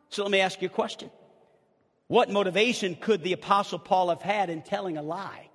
So 0.09 0.23
let 0.23 0.31
me 0.31 0.41
ask 0.41 0.61
you 0.61 0.67
a 0.67 0.71
question. 0.71 1.09
What 2.07 2.29
motivation 2.29 2.95
could 2.95 3.23
the 3.23 3.31
apostle 3.31 3.79
Paul 3.79 4.09
have 4.09 4.21
had 4.21 4.49
in 4.49 4.63
telling 4.63 4.97
a 4.97 5.01
lie? 5.01 5.50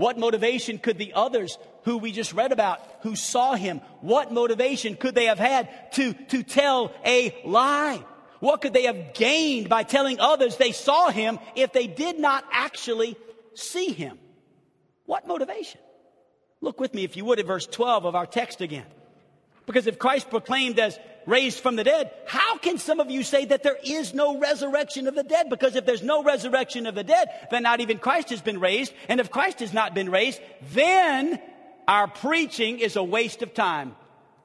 What 0.00 0.16
motivation 0.16 0.78
could 0.78 0.96
the 0.96 1.12
others 1.12 1.58
who 1.82 1.98
we 1.98 2.10
just 2.10 2.32
read 2.32 2.52
about, 2.52 2.80
who 3.02 3.14
saw 3.14 3.54
him, 3.54 3.82
what 4.00 4.32
motivation 4.32 4.96
could 4.96 5.14
they 5.14 5.26
have 5.26 5.38
had 5.38 5.92
to, 5.92 6.14
to 6.28 6.42
tell 6.42 6.90
a 7.04 7.36
lie? 7.44 8.02
What 8.38 8.62
could 8.62 8.72
they 8.72 8.84
have 8.84 9.12
gained 9.12 9.68
by 9.68 9.82
telling 9.82 10.18
others 10.18 10.56
they 10.56 10.72
saw 10.72 11.10
him 11.10 11.38
if 11.54 11.74
they 11.74 11.86
did 11.86 12.18
not 12.18 12.46
actually 12.50 13.14
see 13.52 13.92
him? 13.92 14.18
What 15.04 15.28
motivation? 15.28 15.82
Look 16.62 16.80
with 16.80 16.94
me, 16.94 17.04
if 17.04 17.14
you 17.18 17.26
would, 17.26 17.38
at 17.38 17.44
verse 17.44 17.66
12 17.66 18.06
of 18.06 18.14
our 18.14 18.24
text 18.24 18.62
again. 18.62 18.86
Because 19.66 19.86
if 19.86 19.98
Christ 19.98 20.30
proclaimed 20.30 20.78
as 20.78 20.98
raised 21.26 21.60
from 21.60 21.76
the 21.76 21.84
dead, 21.84 22.10
how 22.26 22.58
can 22.58 22.78
some 22.78 23.00
of 23.00 23.10
you 23.10 23.22
say 23.22 23.44
that 23.46 23.62
there 23.62 23.78
is 23.84 24.14
no 24.14 24.38
resurrection 24.38 25.06
of 25.06 25.14
the 25.14 25.22
dead? 25.22 25.48
Because 25.48 25.76
if 25.76 25.86
there's 25.86 26.02
no 26.02 26.22
resurrection 26.22 26.86
of 26.86 26.94
the 26.94 27.04
dead, 27.04 27.28
then 27.50 27.62
not 27.62 27.80
even 27.80 27.98
Christ 27.98 28.30
has 28.30 28.40
been 28.40 28.60
raised. 28.60 28.92
And 29.08 29.20
if 29.20 29.30
Christ 29.30 29.60
has 29.60 29.72
not 29.72 29.94
been 29.94 30.10
raised, 30.10 30.40
then 30.72 31.40
our 31.86 32.08
preaching 32.08 32.78
is 32.78 32.96
a 32.96 33.02
waste 33.02 33.42
of 33.42 33.54
time. 33.54 33.96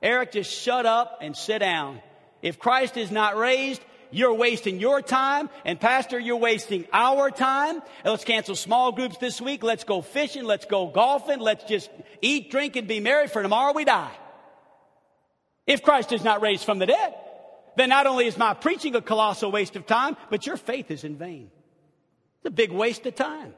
Eric, 0.02 0.34
just 0.34 0.52
shut 0.52 0.86
up 0.86 1.20
and 1.22 1.36
sit 1.36 1.60
down. 1.60 2.02
If 2.42 2.60
Christ 2.60 2.98
is 2.98 3.12
not 3.12 3.38
raised, 3.38 3.82
you're 4.12 4.34
wasting 4.34 4.80
your 4.80 5.02
time. 5.02 5.50
And 5.66 5.80
Pastor, 5.80 6.20
you're 6.20 6.38
wasting 6.38 6.86
our 6.94 7.32
time. 7.32 7.82
let's 8.04 8.24
cancel 8.24 8.56
small 8.56 8.92
groups 8.92 9.18
this 9.18 9.42
week. 9.42 9.64
Let's 9.64 9.84
go 9.84 10.02
fishing. 10.02 10.44
Let's 10.44 10.66
go 10.66 10.88
golfing. 10.88 11.40
Let's 11.40 11.64
just 11.66 11.90
eat, 12.22 12.52
drink, 12.52 12.76
and 12.76 12.88
be 12.88 13.00
merry 13.00 13.28
for 13.28 13.42
tomorrow 13.42 13.74
we 13.74 13.84
die. 13.84 14.12
If 15.68 15.82
Christ 15.82 16.12
is 16.12 16.24
not 16.24 16.42
raised 16.42 16.64
from 16.64 16.80
the 16.80 16.86
dead, 16.86 17.16
then 17.76 17.90
not 17.90 18.08
only 18.08 18.28
is 18.28 18.38
my 18.38 18.54
preaching 18.54 18.96
a 18.96 19.02
colossal 19.02 19.52
waste 19.52 19.76
of 19.76 19.86
time, 19.86 20.16
but 20.30 20.46
your 20.46 20.58
faith 20.58 20.92
is 20.92 21.04
in 21.04 21.18
vain. 21.18 21.50
It's 22.38 22.46
a 22.46 22.52
big 22.52 22.72
waste 22.72 23.06
of 23.06 23.16
time. 23.16 23.54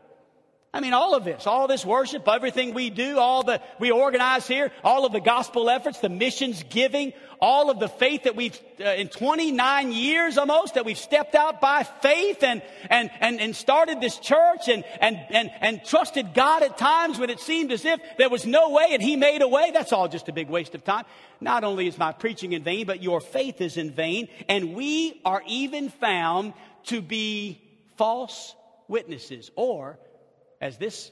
I 0.74 0.81
mean, 0.81 0.93
all 0.93 1.15
of 1.15 1.24
this, 1.24 1.47
all 1.47 1.67
this 1.67 1.86
worship, 1.86 2.27
everything 2.27 2.74
we 2.74 2.89
do, 2.89 3.17
all 3.17 3.41
the, 3.41 3.62
we 3.79 3.89
organize 3.89 4.47
here, 4.47 4.71
all 4.83 5.05
of 5.05 5.13
the 5.13 5.21
gospel 5.21 5.69
efforts, 5.69 6.00
the 6.00 6.09
missions 6.09 6.63
giving, 6.69 7.13
all 7.39 7.69
of 7.69 7.79
the 7.79 7.88
faith 7.88 8.24
that 8.24 8.36
we've, 8.36 8.59
uh, 8.81 8.89
in 8.89 9.07
29 9.07 9.93
years 9.93 10.38
almost, 10.38 10.74
that 10.74 10.83
we've 10.83 10.97
stepped 10.97 11.36
out 11.36 11.62
by 11.62 11.83
faith 11.83 12.43
and, 12.43 12.62
and, 12.89 13.09
and, 13.21 13.39
and 13.39 13.55
started 13.55 14.01
this 14.01 14.17
church 14.17 14.67
and, 14.67 14.83
and, 15.00 15.17
and, 15.29 15.51
and 15.62 15.86
trusted 15.86 16.33
God 16.33 16.63
at 16.63 16.77
times 16.77 17.17
when 17.17 17.29
it 17.29 17.39
seemed 17.39 17.71
as 17.71 17.86
if 17.86 18.00
there 18.17 18.29
was 18.29 18.45
no 18.45 18.71
way 18.71 18.89
and 18.91 19.01
He 19.01 19.15
made 19.15 19.41
a 19.41 19.47
way. 19.47 19.71
That's 19.71 19.93
all 19.93 20.09
just 20.09 20.27
a 20.27 20.33
big 20.33 20.50
waste 20.50 20.75
of 20.75 20.83
time. 20.83 21.05
Not 21.39 21.63
only 21.63 21.88
is 21.88 21.97
my 21.97 22.12
preaching 22.12 22.51
in 22.51 22.63
vain, 22.63 22.86
but 22.86 23.01
your 23.01 23.21
faith 23.21 23.62
is 23.62 23.77
in 23.77 23.91
vain. 23.91 24.27
And 24.50 24.75
we 24.75 25.21
are 25.24 25.41
even 25.47 25.89
found 25.89 26.53
to 26.86 27.01
be 27.01 27.62
false 27.95 28.53
witnesses 28.89 29.50
or 29.55 29.97
as 30.61 30.77
this 30.77 31.11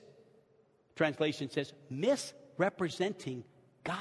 translation 0.95 1.49
says, 1.49 1.73
misrepresenting 1.89 3.43
God. 3.83 3.99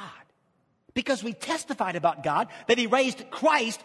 Because 0.94 1.22
we 1.24 1.32
testified 1.32 1.96
about 1.96 2.22
God 2.22 2.48
that 2.68 2.78
He 2.78 2.86
raised 2.86 3.30
Christ, 3.30 3.80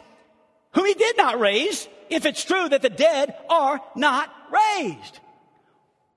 whom 0.73 0.85
He 0.85 0.93
did 0.93 1.17
not 1.17 1.39
raise, 1.39 1.87
if 2.09 2.25
it's 2.25 2.43
true 2.43 2.69
that 2.69 2.81
the 2.81 2.89
dead 2.89 3.35
are 3.49 3.81
not 3.95 4.31
raised. 4.51 5.19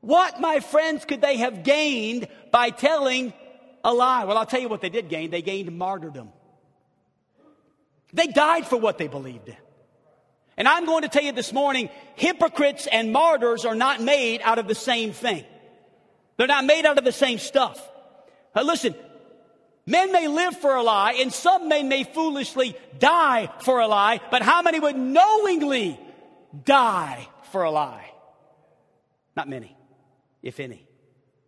What, 0.01 0.41
my 0.41 0.61
friends, 0.61 1.05
could 1.05 1.21
they 1.21 1.37
have 1.39 1.63
gained 1.63 2.29
by 2.51 2.71
telling 2.71 3.33
a 3.85 3.95
lie? 3.95 4.25
Well, 4.25 4.37
I'll 4.37 4.47
tell 4.47 4.61
you 4.61 4.69
what 4.69 4.81
they 4.81 4.91
did 4.91 5.09
gain. 5.09 5.31
They 5.31 5.43
gained 5.43 5.77
martyrdom. 5.77 6.31
They 8.13 8.27
died 8.27 8.67
for 8.67 8.77
what 8.77 8.99
they 8.99 9.09
believed 9.09 9.49
in. 9.49 9.57
And 10.63 10.69
I'm 10.69 10.87
going 10.87 11.03
to 11.03 11.09
tell 11.09 11.25
you 11.25 11.33
this 11.33 11.53
morning, 11.53 11.91
hypocrites 12.15 12.87
and 12.87 13.11
martyrs 13.11 13.65
are 13.65 13.75
not 13.75 14.01
made 14.01 14.43
out 14.43 14.61
of 14.61 14.69
the 14.69 14.77
same 14.77 15.13
thing. 15.13 15.45
They're 16.37 16.47
not 16.47 16.65
made 16.65 16.87
out 16.87 16.99
of 16.99 17.05
the 17.05 17.11
same 17.11 17.41
stuff. 17.41 17.85
Now 18.55 18.63
listen, 18.63 18.95
men 19.87 20.13
may 20.13 20.29
live 20.29 20.57
for 20.57 20.77
a 20.77 20.83
lie 20.85 21.15
and 21.19 21.33
some 21.33 21.69
men 21.69 21.89
may 21.89 22.05
foolishly 22.05 22.77
die 23.01 23.53
for 23.63 23.81
a 23.81 23.89
lie, 23.89 24.21
but 24.31 24.43
how 24.43 24.63
many 24.63 24.79
would 24.79 24.95
knowingly 24.95 25.99
die 26.65 27.27
for 27.51 27.65
a 27.65 27.71
lie? 27.73 28.13
Not 29.37 29.49
many, 29.49 29.77
if 30.45 30.61
any. 30.61 30.87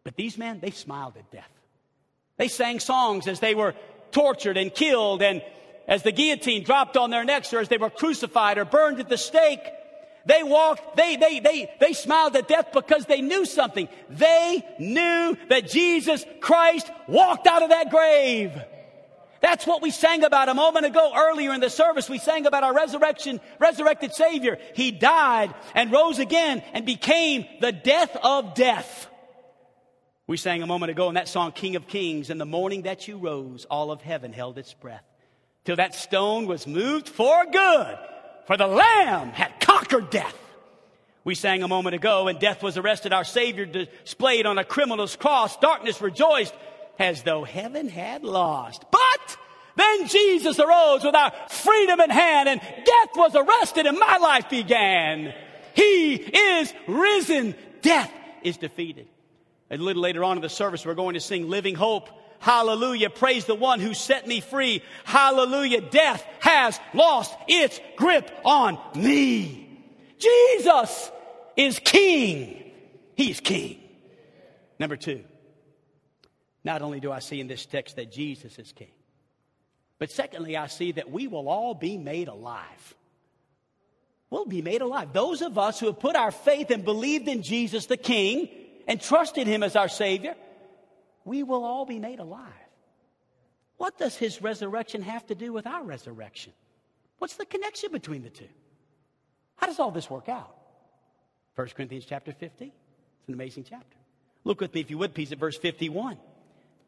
But 0.02 0.16
these 0.16 0.37
men, 0.37 0.59
they 0.59 0.73
smiled 0.73 1.16
at 1.16 1.30
death. 1.30 1.52
They 2.37 2.49
sang 2.49 2.80
songs 2.80 3.28
as 3.28 3.38
they 3.38 3.54
were 3.54 3.76
tortured 4.11 4.56
and 4.56 4.75
killed 4.75 5.23
and 5.23 5.40
as 5.86 6.02
the 6.02 6.12
guillotine 6.12 6.64
dropped 6.64 6.96
on 6.96 7.10
their 7.10 7.24
necks 7.24 7.52
or 7.52 7.60
as 7.60 7.68
they 7.68 7.78
were 7.78 7.90
crucified 7.90 8.58
or 8.58 8.64
burned 8.64 9.00
at 9.00 9.08
the 9.08 9.18
stake. 9.18 9.60
They 10.26 10.42
walked, 10.42 10.96
they, 10.96 11.16
they, 11.16 11.40
they, 11.40 11.70
they 11.80 11.92
smiled 11.92 12.34
at 12.36 12.48
death 12.48 12.72
because 12.72 13.04
they 13.04 13.20
knew 13.20 13.44
something. 13.44 13.88
They 14.08 14.64
knew 14.78 15.36
that 15.50 15.68
Jesus 15.68 16.24
Christ 16.40 16.90
walked 17.06 17.46
out 17.46 17.62
of 17.62 17.68
that 17.70 17.90
grave. 17.90 18.52
That's 19.42 19.66
what 19.66 19.82
we 19.82 19.90
sang 19.90 20.24
about 20.24 20.48
a 20.48 20.54
moment 20.54 20.86
ago 20.86 21.12
earlier 21.14 21.52
in 21.52 21.60
the 21.60 21.68
service. 21.68 22.08
We 22.08 22.16
sang 22.16 22.46
about 22.46 22.64
our 22.64 22.74
resurrection, 22.74 23.42
resurrected 23.58 24.14
Savior. 24.14 24.58
He 24.74 24.90
died 24.90 25.54
and 25.74 25.92
rose 25.92 26.18
again 26.18 26.62
and 26.72 26.86
became 26.86 27.44
the 27.60 27.72
death 27.72 28.16
of 28.22 28.54
death. 28.54 29.06
We 30.26 30.38
sang 30.38 30.62
a 30.62 30.66
moment 30.66 30.90
ago 30.90 31.10
in 31.10 31.16
that 31.16 31.28
song, 31.28 31.52
King 31.52 31.76
of 31.76 31.86
Kings, 31.86 32.30
in 32.30 32.38
the 32.38 32.46
morning 32.46 32.82
that 32.82 33.06
you 33.06 33.18
rose, 33.18 33.66
all 33.66 33.90
of 33.90 34.00
heaven 34.00 34.32
held 34.32 34.56
its 34.56 34.72
breath 34.72 35.04
till 35.64 35.76
that 35.76 35.94
stone 35.94 36.47
was 36.47 36.66
moved 36.66 37.09
for 37.09 37.44
good. 37.47 37.99
For 38.47 38.56
the 38.56 38.66
Lamb 38.66 39.30
had 39.30 39.61
conquered 39.61 40.11
death. 40.11 40.37
We 41.25 41.35
sang 41.35 41.62
a 41.62 41.68
moment 41.68 41.94
ago, 41.94 42.28
and 42.28 42.38
death 42.38 42.62
was 42.62 42.76
arrested, 42.76 43.14
our 43.14 43.25
Savior 43.25 43.64
displayed 43.64 44.44
on 44.44 44.59
a 44.59 44.64
criminal's 44.64 45.16
cross. 45.16 45.56
Darkness 45.56 46.02
rejoiced 46.02 46.54
as 46.99 47.23
though 47.23 47.44
heaven 47.44 47.88
had 47.88 48.23
lost. 48.23 48.85
But 48.90 49.37
then 49.76 50.06
Jesus 50.09 50.59
arose 50.59 51.02
with 51.02 51.14
our 51.14 51.33
freedom 51.49 52.00
in 52.00 52.11
hand, 52.11 52.49
and 52.49 52.61
death 52.61 53.11
was 53.16 53.35
arrested, 53.35 53.87
and 53.87 53.99
my 53.99 54.18
life 54.18 54.50
began. 54.50 55.33
He 55.75 56.14
is 56.14 56.73
risen. 56.87 57.54
Death 57.80 58.12
is 58.42 58.59
defeated. 58.59 59.09
A 59.71 59.78
little 59.78 60.02
later 60.02 60.23
on 60.23 60.37
in 60.37 60.42
the 60.42 60.50
service, 60.50 60.85
we're 60.85 60.94
going 60.94 61.14
to 61.14 61.21
sing 61.21 61.49
Living 61.49 61.75
Hope. 61.75 62.11
Hallelujah. 62.44 63.08
Praise 63.08 63.46
the 63.46 63.54
one 63.54 63.80
who 63.80 63.94
set 63.94 64.26
me 64.26 64.42
free. 64.42 64.82
Hallelujah. 65.04 65.80
Death 65.80 66.22
has 66.40 66.78
lost 66.92 67.34
its 67.48 67.80
grip 67.96 68.30
on 68.44 68.78
me. 68.94 69.82
Jesus 70.18 71.10
is 71.56 71.78
king. 71.78 72.70
He's 73.16 73.40
king. 73.40 73.80
Number 74.78 74.94
two, 74.98 75.24
not 76.62 76.82
only 76.82 77.00
do 77.00 77.10
I 77.10 77.20
see 77.20 77.40
in 77.40 77.46
this 77.46 77.64
text 77.64 77.96
that 77.96 78.12
Jesus 78.12 78.58
is 78.58 78.72
king, 78.72 78.92
but 79.98 80.10
secondly, 80.10 80.54
I 80.54 80.66
see 80.66 80.92
that 80.92 81.10
we 81.10 81.28
will 81.28 81.48
all 81.48 81.72
be 81.72 81.96
made 81.96 82.28
alive. 82.28 82.94
We'll 84.28 84.44
be 84.44 84.60
made 84.60 84.82
alive. 84.82 85.14
Those 85.14 85.40
of 85.40 85.56
us 85.56 85.80
who 85.80 85.86
have 85.86 85.98
put 85.98 86.14
our 86.14 86.30
faith 86.30 86.70
and 86.70 86.84
believed 86.84 87.26
in 87.26 87.40
Jesus 87.40 87.86
the 87.86 87.96
King 87.96 88.50
and 88.86 89.00
trusted 89.00 89.46
Him 89.46 89.62
as 89.62 89.76
our 89.76 89.88
Savior, 89.88 90.34
we 91.25 91.43
will 91.43 91.64
all 91.64 91.87
be 91.87 91.99
made 91.99 92.19
alive. 92.19 92.49
What 93.76 93.99
does 93.99 94.16
His 94.16 94.40
resurrection 94.40 95.02
have 95.02 95.26
to 95.26 95.35
do 95.35 95.52
with 95.52 95.66
our 95.66 95.83
resurrection? 95.83 96.52
What's 97.19 97.37
the 97.37 97.47
connection 97.47 97.93
between 97.93 98.23
the 98.23 98.31
two? 98.31 98.49
How 99.57 99.66
does 99.66 99.78
all 99.78 99.90
this 99.90 100.11
work 100.11 100.28
out? 100.28 100.54
1 101.54 101.69
Corinthians 101.69 102.04
chapter 102.04 102.33
15. 102.33 102.69
It's 102.69 103.28
an 103.28 103.35
amazing 103.35 103.64
chapter. 103.69 103.97
Look 104.45 104.61
with 104.61 104.75
me, 104.75 104.81
if 104.81 104.90
you 104.90 104.99
would, 104.99 105.14
please, 105.14 105.33
at 105.33 105.38
verse 105.38 105.57
51. 105.57 106.19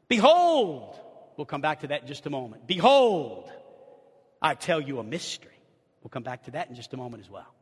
Behold, 0.08 0.98
we'll 1.36 1.46
come 1.46 1.60
back 1.60 1.80
to 1.80 1.88
that 1.88 2.02
in 2.02 2.08
just 2.08 2.26
a 2.26 2.30
moment. 2.30 2.66
Behold, 2.66 3.50
I 4.42 4.54
tell 4.54 4.80
you 4.80 4.98
a 4.98 5.04
mystery. 5.04 5.50
We'll 6.02 6.10
come 6.10 6.22
back 6.22 6.44
to 6.44 6.50
that 6.52 6.68
in 6.68 6.76
just 6.76 6.92
a 6.92 6.96
moment 6.96 7.24
as 7.24 7.30
well. 7.30 7.52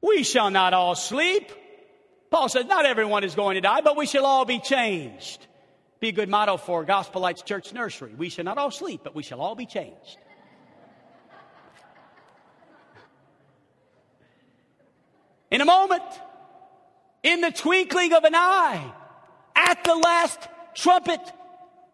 We 0.00 0.22
shall 0.22 0.50
not 0.50 0.74
all 0.74 0.94
sleep. 0.94 1.50
Paul 2.30 2.48
says, 2.48 2.66
not 2.66 2.86
everyone 2.86 3.24
is 3.24 3.34
going 3.34 3.54
to 3.54 3.60
die, 3.60 3.80
but 3.80 3.96
we 3.96 4.06
shall 4.06 4.26
all 4.26 4.44
be 4.44 4.58
changed. 4.58 5.46
Be 6.00 6.08
a 6.08 6.12
good 6.12 6.28
motto 6.28 6.56
for 6.56 6.84
Gospel 6.84 7.22
Lights 7.22 7.42
Church 7.42 7.72
Nursery. 7.72 8.14
We 8.16 8.28
shall 8.28 8.44
not 8.44 8.56
all 8.56 8.70
sleep, 8.70 9.00
but 9.02 9.16
we 9.16 9.24
shall 9.24 9.40
all 9.40 9.56
be 9.56 9.66
changed. 9.66 10.18
In 15.50 15.60
a 15.60 15.64
moment, 15.64 16.04
in 17.22 17.40
the 17.40 17.50
twinkling 17.50 18.12
of 18.12 18.22
an 18.22 18.34
eye, 18.34 18.92
at 19.56 19.82
the 19.82 19.94
last 19.94 20.38
trumpet, 20.74 21.20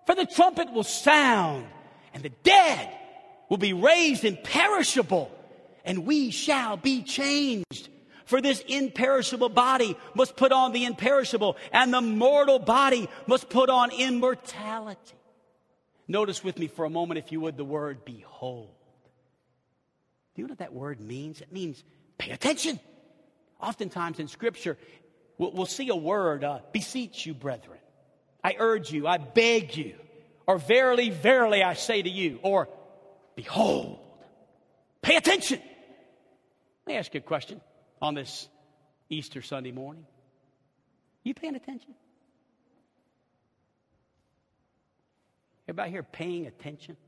for 0.06 0.14
the 0.14 0.26
trumpet 0.26 0.70
will 0.72 0.84
sound, 0.84 1.66
and 2.12 2.22
the 2.22 2.32
dead 2.42 2.90
will 3.48 3.56
be 3.56 3.72
raised 3.72 4.24
imperishable, 4.24 5.30
and 5.84 6.04
we 6.04 6.30
shall 6.30 6.76
be 6.76 7.02
changed. 7.02 7.88
For 8.24 8.40
this 8.40 8.62
imperishable 8.66 9.50
body 9.50 9.96
must 10.14 10.36
put 10.36 10.50
on 10.50 10.72
the 10.72 10.84
imperishable, 10.84 11.56
and 11.72 11.92
the 11.92 12.00
mortal 12.00 12.58
body 12.58 13.08
must 13.26 13.50
put 13.50 13.68
on 13.68 13.90
immortality. 13.90 15.14
Notice 16.08 16.42
with 16.42 16.58
me 16.58 16.66
for 16.66 16.84
a 16.84 16.90
moment, 16.90 17.18
if 17.18 17.32
you 17.32 17.40
would, 17.40 17.56
the 17.56 17.64
word 17.64 18.04
behold. 18.04 18.70
Do 20.34 20.42
you 20.42 20.48
know 20.48 20.52
what 20.52 20.58
that 20.58 20.72
word 20.72 21.00
means? 21.00 21.40
It 21.40 21.52
means 21.52 21.84
pay 22.18 22.30
attention. 22.30 22.80
Oftentimes 23.60 24.18
in 24.18 24.28
Scripture, 24.28 24.76
we'll, 25.38 25.66
see 25.66 25.88
a 25.88 25.96
word, 25.96 26.44
uh, 26.44 26.60
beseech 26.72 27.24
you, 27.26 27.34
brethren. 27.34 27.78
I 28.42 28.56
urge 28.58 28.90
you, 28.90 29.06
I 29.06 29.18
beg 29.18 29.76
you, 29.76 29.94
or 30.46 30.58
verily, 30.58 31.10
verily, 31.10 31.62
I 31.62 31.74
say 31.74 32.02
to 32.02 32.10
you, 32.10 32.38
or 32.42 32.68
behold. 33.36 34.00
Pay 35.00 35.16
attention. 35.16 35.60
Let 36.86 36.92
me 36.92 36.98
ask 36.98 37.14
you 37.14 37.20
a 37.20 37.22
question 37.22 37.60
on 38.04 38.14
this 38.14 38.48
Easter 39.08 39.40
Sunday 39.40 39.72
morning. 39.72 40.04
You 41.22 41.32
paying 41.32 41.54
attention? 41.54 41.94
Everybody 45.66 45.90
here 45.90 46.02
paying 46.02 46.46
attention? 46.46 46.98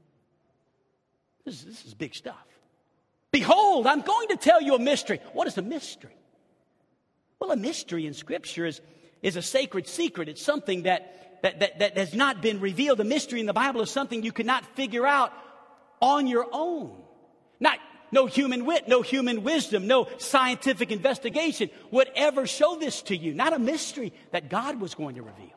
This 1.45 1.57
is, 1.57 1.65
this 1.67 1.85
is 1.85 1.95
big 1.95 2.15
stuff. 2.15 2.47
Behold, 3.31 3.87
I'm 3.87 4.01
going 4.01 4.29
to 4.29 4.37
tell 4.37 4.63
you 4.63 4.75
a 4.75 4.79
mystery. 4.79 5.21
What 5.35 5.47
is 5.47 5.59
a 5.59 5.63
mystery? 5.63 6.17
Well, 7.39 7.51
a 7.51 7.57
mystery 7.57 8.07
in 8.07 8.15
Scripture 8.15 8.65
is, 8.65 8.81
is 9.23 9.37
a 9.37 9.43
sacred 9.43 9.87
secret. 9.87 10.31
It's 10.31 10.43
something 10.43 10.85
that, 10.85 11.43
that, 11.43 11.61
that, 11.61 11.79
that 11.81 11.99
has 11.99 12.15
not 12.15 12.41
been 12.41 12.59
revealed. 12.59 13.01
A 13.01 13.05
mystery 13.05 13.41
in 13.41 13.47
the 13.47 13.53
Bible 13.53 13.83
is 13.83 13.91
something 13.91 14.23
you 14.23 14.33
cannot 14.33 14.65
figure 14.75 15.07
out 15.07 15.31
on 16.01 16.27
your 16.27 16.47
own. 16.51 17.03
Not, 17.61 17.79
no 18.13 18.27
human 18.27 18.65
wit, 18.65 18.89
no 18.89 19.03
human 19.03 19.43
wisdom, 19.43 19.87
no 19.87 20.09
scientific 20.19 20.91
investigation 20.91 21.71
would 21.91 22.11
ever 22.15 22.47
show 22.47 22.77
this 22.77 23.03
to 23.03 23.17
you. 23.17 23.35
Not 23.35 23.53
a 23.53 23.59
mystery 23.59 24.13
that 24.33 24.49
God 24.49 24.81
was 24.81 24.95
going 24.95 25.17
to 25.17 25.23
reveal. 25.23 25.57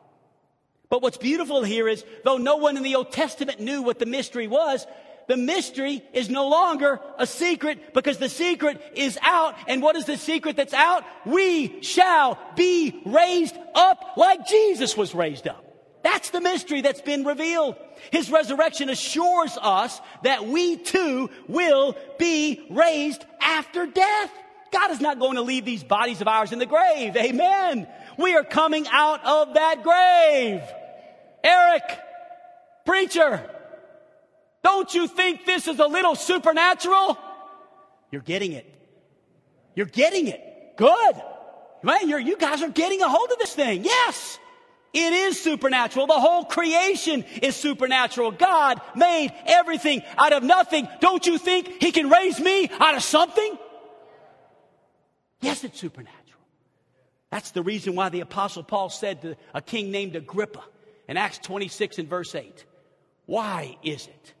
But 0.88 1.02
what's 1.02 1.16
beautiful 1.16 1.62
here 1.62 1.88
is, 1.88 2.04
though 2.24 2.36
no 2.36 2.56
one 2.56 2.76
in 2.76 2.82
the 2.82 2.96
Old 2.96 3.12
Testament 3.12 3.60
knew 3.60 3.82
what 3.82 3.98
the 3.98 4.06
mystery 4.06 4.48
was, 4.48 4.86
the 5.28 5.36
mystery 5.36 6.02
is 6.12 6.28
no 6.28 6.48
longer 6.48 7.00
a 7.16 7.24
secret 7.24 7.94
because 7.94 8.18
the 8.18 8.28
secret 8.28 8.82
is 8.96 9.16
out. 9.22 9.54
And 9.68 9.80
what 9.80 9.94
is 9.94 10.04
the 10.04 10.16
secret 10.16 10.56
that's 10.56 10.74
out? 10.74 11.04
We 11.24 11.82
shall 11.82 12.36
be 12.56 13.00
raised 13.06 13.56
up 13.76 14.16
like 14.16 14.48
Jesus 14.48 14.96
was 14.96 15.14
raised 15.14 15.46
up. 15.46 15.69
That's 16.02 16.30
the 16.30 16.40
mystery 16.40 16.80
that's 16.80 17.00
been 17.00 17.24
revealed. 17.24 17.76
His 18.10 18.30
resurrection 18.30 18.88
assures 18.88 19.58
us 19.60 20.00
that 20.22 20.46
we 20.46 20.76
too 20.76 21.30
will 21.46 21.96
be 22.18 22.66
raised 22.70 23.24
after 23.40 23.86
death. 23.86 24.32
God 24.72 24.90
is 24.92 25.00
not 25.00 25.18
going 25.18 25.34
to 25.34 25.42
leave 25.42 25.64
these 25.64 25.84
bodies 25.84 26.20
of 26.20 26.28
ours 26.28 26.52
in 26.52 26.58
the 26.58 26.66
grave. 26.66 27.16
Amen. 27.16 27.86
We 28.16 28.34
are 28.34 28.44
coming 28.44 28.86
out 28.90 29.24
of 29.24 29.54
that 29.54 29.82
grave. 29.82 30.62
Eric, 31.42 31.82
preacher, 32.84 33.50
don't 34.62 34.92
you 34.94 35.06
think 35.06 35.44
this 35.44 35.68
is 35.68 35.78
a 35.78 35.86
little 35.86 36.14
supernatural? 36.14 37.18
You're 38.10 38.22
getting 38.22 38.52
it. 38.52 38.66
You're 39.74 39.86
getting 39.86 40.28
it. 40.28 40.76
Good. 40.76 41.22
Right? 41.82 42.06
You're, 42.06 42.20
you 42.20 42.36
guys 42.36 42.62
are 42.62 42.68
getting 42.68 43.02
a 43.02 43.08
hold 43.08 43.30
of 43.30 43.38
this 43.38 43.54
thing. 43.54 43.84
Yes. 43.84 44.38
It 44.92 45.12
is 45.12 45.40
supernatural. 45.40 46.06
The 46.06 46.14
whole 46.14 46.44
creation 46.44 47.24
is 47.42 47.54
supernatural. 47.54 48.32
God 48.32 48.80
made 48.96 49.32
everything 49.46 50.02
out 50.18 50.32
of 50.32 50.42
nothing. 50.42 50.88
Don't 51.00 51.24
you 51.26 51.38
think 51.38 51.80
He 51.80 51.92
can 51.92 52.10
raise 52.10 52.40
me 52.40 52.68
out 52.80 52.96
of 52.96 53.02
something? 53.02 53.58
Yes, 55.40 55.62
it's 55.64 55.78
supernatural. 55.78 56.18
That's 57.30 57.52
the 57.52 57.62
reason 57.62 57.94
why 57.94 58.08
the 58.08 58.20
Apostle 58.20 58.64
Paul 58.64 58.90
said 58.90 59.22
to 59.22 59.36
a 59.54 59.62
king 59.62 59.92
named 59.92 60.16
Agrippa 60.16 60.62
in 61.06 61.16
Acts 61.16 61.38
26 61.38 61.98
and 62.00 62.08
verse 62.08 62.34
8, 62.34 62.64
Why 63.26 63.76
is 63.84 64.08
it? 64.08 64.34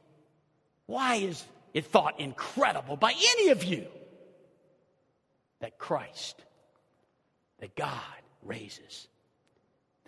Why 0.86 1.16
is 1.16 1.44
it 1.72 1.86
thought 1.86 2.18
incredible 2.18 2.96
by 2.96 3.12
any 3.12 3.50
of 3.50 3.62
you 3.62 3.86
that 5.60 5.78
Christ, 5.78 6.42
that 7.60 7.76
God 7.76 8.00
raises 8.42 9.06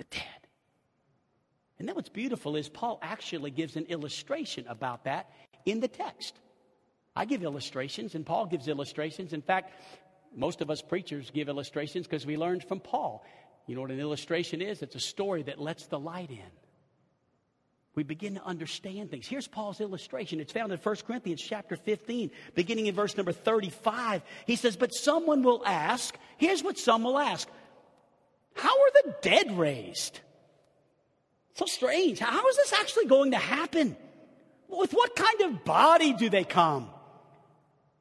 the 0.02 0.16
dead. 0.16 0.48
And 1.78 1.88
then 1.88 1.96
what's 1.96 2.08
beautiful 2.08 2.56
is 2.56 2.68
Paul 2.68 2.98
actually 3.02 3.50
gives 3.50 3.76
an 3.76 3.86
illustration 3.86 4.66
about 4.68 5.04
that 5.04 5.30
in 5.64 5.80
the 5.80 5.88
text. 5.88 6.34
I 7.14 7.24
give 7.24 7.42
illustrations, 7.42 8.14
and 8.14 8.24
Paul 8.24 8.46
gives 8.46 8.68
illustrations. 8.68 9.32
In 9.32 9.42
fact, 9.42 9.72
most 10.34 10.60
of 10.60 10.70
us 10.70 10.80
preachers 10.80 11.30
give 11.30 11.48
illustrations 11.48 12.06
because 12.06 12.24
we 12.24 12.36
learned 12.36 12.64
from 12.64 12.80
Paul. 12.80 13.24
You 13.66 13.74
know 13.74 13.82
what 13.82 13.90
an 13.90 14.00
illustration 14.00 14.62
is? 14.62 14.82
It's 14.82 14.94
a 14.94 15.00
story 15.00 15.42
that 15.44 15.60
lets 15.60 15.86
the 15.86 15.98
light 15.98 16.30
in. 16.30 16.50
We 17.94 18.04
begin 18.04 18.36
to 18.36 18.44
understand 18.44 19.10
things. 19.10 19.26
Here's 19.26 19.46
Paul's 19.46 19.80
illustration. 19.80 20.40
It's 20.40 20.52
found 20.52 20.72
in 20.72 20.78
1 20.78 20.96
Corinthians 21.06 21.42
chapter 21.42 21.76
15, 21.76 22.30
beginning 22.54 22.86
in 22.86 22.94
verse 22.94 23.16
number 23.16 23.32
35. 23.32 24.22
He 24.46 24.56
says, 24.56 24.76
But 24.76 24.94
someone 24.94 25.42
will 25.42 25.62
ask, 25.66 26.16
here's 26.38 26.64
what 26.64 26.78
some 26.78 27.02
will 27.02 27.18
ask 27.18 27.46
how 28.54 28.70
are 28.70 28.90
the 29.02 29.14
dead 29.22 29.58
raised? 29.58 30.20
So 31.54 31.66
strange. 31.66 32.18
How 32.18 32.46
is 32.48 32.56
this 32.56 32.72
actually 32.72 33.06
going 33.06 33.32
to 33.32 33.38
happen? 33.38 33.96
With 34.68 34.92
what 34.92 35.14
kind 35.14 35.42
of 35.42 35.64
body 35.64 36.12
do 36.12 36.30
they 36.30 36.44
come? 36.44 36.88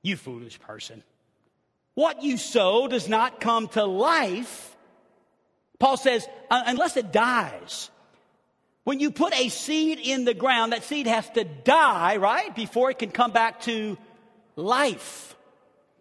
You 0.01 0.15
foolish 0.15 0.59
person. 0.59 1.03
What 1.93 2.23
you 2.23 2.37
sow 2.37 2.87
does 2.87 3.09
not 3.09 3.41
come 3.41 3.67
to 3.69 3.83
life. 3.85 4.75
Paul 5.79 5.97
says, 5.97 6.27
uh, 6.49 6.63
unless 6.65 6.95
it 6.95 7.11
dies. 7.11 7.89
When 8.83 8.99
you 8.99 9.11
put 9.11 9.37
a 9.37 9.49
seed 9.49 9.99
in 9.99 10.25
the 10.25 10.33
ground, 10.33 10.73
that 10.73 10.83
seed 10.83 11.07
has 11.07 11.29
to 11.31 11.43
die, 11.43 12.17
right? 12.17 12.55
Before 12.55 12.89
it 12.89 12.99
can 12.99 13.11
come 13.11 13.31
back 13.31 13.61
to 13.61 13.97
life. 14.55 15.35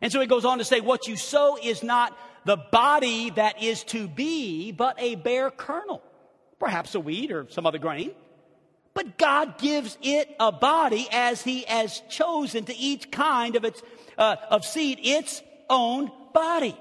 And 0.00 0.10
so 0.10 0.20
he 0.20 0.26
goes 0.26 0.44
on 0.44 0.58
to 0.58 0.64
say, 0.64 0.80
what 0.80 1.06
you 1.08 1.16
sow 1.16 1.58
is 1.62 1.82
not 1.82 2.16
the 2.44 2.56
body 2.56 3.30
that 3.30 3.62
is 3.62 3.84
to 3.84 4.08
be, 4.08 4.72
but 4.72 5.00
a 5.00 5.14
bare 5.16 5.50
kernel, 5.50 6.02
perhaps 6.58 6.94
a 6.94 7.00
weed 7.00 7.30
or 7.30 7.46
some 7.50 7.66
other 7.66 7.78
grain. 7.78 8.12
But 8.94 9.18
God 9.18 9.58
gives 9.58 9.96
it 10.02 10.34
a 10.40 10.50
body 10.50 11.08
as 11.12 11.42
He 11.42 11.62
has 11.62 12.02
chosen 12.08 12.64
to 12.64 12.76
each 12.76 13.10
kind 13.10 13.56
of 13.56 13.64
its 13.64 13.82
uh, 14.18 14.36
of 14.50 14.64
seed 14.64 14.98
its 15.02 15.42
own 15.68 16.10
body. 16.34 16.76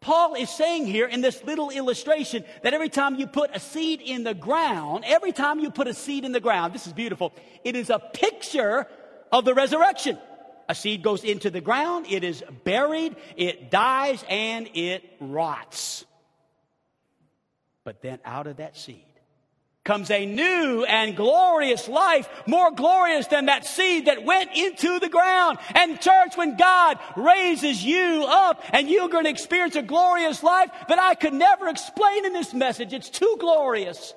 Paul 0.00 0.34
is 0.34 0.48
saying 0.48 0.86
here 0.86 1.06
in 1.06 1.20
this 1.20 1.44
little 1.44 1.70
illustration 1.70 2.44
that 2.62 2.72
every 2.72 2.88
time 2.88 3.16
you 3.16 3.26
put 3.26 3.54
a 3.54 3.60
seed 3.60 4.00
in 4.00 4.24
the 4.24 4.34
ground, 4.34 5.04
every 5.06 5.32
time 5.32 5.60
you 5.60 5.70
put 5.70 5.86
a 5.88 5.94
seed 5.94 6.24
in 6.24 6.32
the 6.32 6.40
ground, 6.40 6.72
this 6.72 6.86
is 6.86 6.92
beautiful, 6.92 7.34
it 7.64 7.76
is 7.76 7.90
a 7.90 7.98
picture 7.98 8.86
of 9.30 9.44
the 9.44 9.54
resurrection. 9.54 10.18
A 10.70 10.74
seed 10.76 11.02
goes 11.02 11.24
into 11.24 11.50
the 11.50 11.60
ground, 11.60 12.06
it 12.08 12.22
is 12.22 12.44
buried, 12.62 13.16
it 13.36 13.72
dies, 13.72 14.24
and 14.28 14.70
it 14.74 15.02
rots. 15.18 16.04
But 17.82 18.02
then 18.02 18.20
out 18.24 18.46
of 18.46 18.58
that 18.58 18.76
seed 18.76 19.02
comes 19.82 20.12
a 20.12 20.24
new 20.24 20.84
and 20.84 21.16
glorious 21.16 21.88
life, 21.88 22.28
more 22.46 22.70
glorious 22.70 23.26
than 23.26 23.46
that 23.46 23.66
seed 23.66 24.06
that 24.06 24.24
went 24.24 24.56
into 24.56 25.00
the 25.00 25.08
ground. 25.08 25.58
And 25.74 26.00
church, 26.00 26.36
when 26.36 26.56
God 26.56 27.00
raises 27.16 27.84
you 27.84 28.24
up 28.28 28.62
and 28.72 28.88
you're 28.88 29.08
going 29.08 29.24
to 29.24 29.30
experience 29.30 29.74
a 29.74 29.82
glorious 29.82 30.40
life 30.44 30.70
that 30.86 31.00
I 31.00 31.16
could 31.16 31.34
never 31.34 31.66
explain 31.66 32.26
in 32.26 32.32
this 32.32 32.54
message, 32.54 32.92
it's 32.92 33.10
too 33.10 33.36
glorious. 33.40 34.14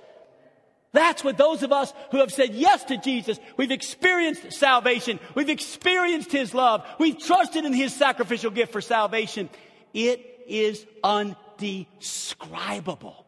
That's 0.93 1.23
what 1.23 1.38
those 1.38 1.63
of 1.63 1.71
us 1.71 1.91
who 2.12 2.19
have 2.19 2.32
said 2.32 2.53
yes 2.53 2.84
to 2.86 2.97
Jesus, 2.97 3.39
we've 3.58 3.71
experienced 3.71 4.53
salvation, 4.53 5.19
we've 5.34 5.49
experienced 5.49 6.32
His 6.32 6.53
love, 6.53 6.86
we've 6.99 7.17
trusted 7.17 7.65
in 7.65 7.73
His 7.73 7.93
sacrificial 7.93 8.51
gift 8.51 8.71
for 8.71 8.79
salvation. 8.79 9.49
It 9.93 10.43
is 10.47 10.86
undescribable 11.03 13.25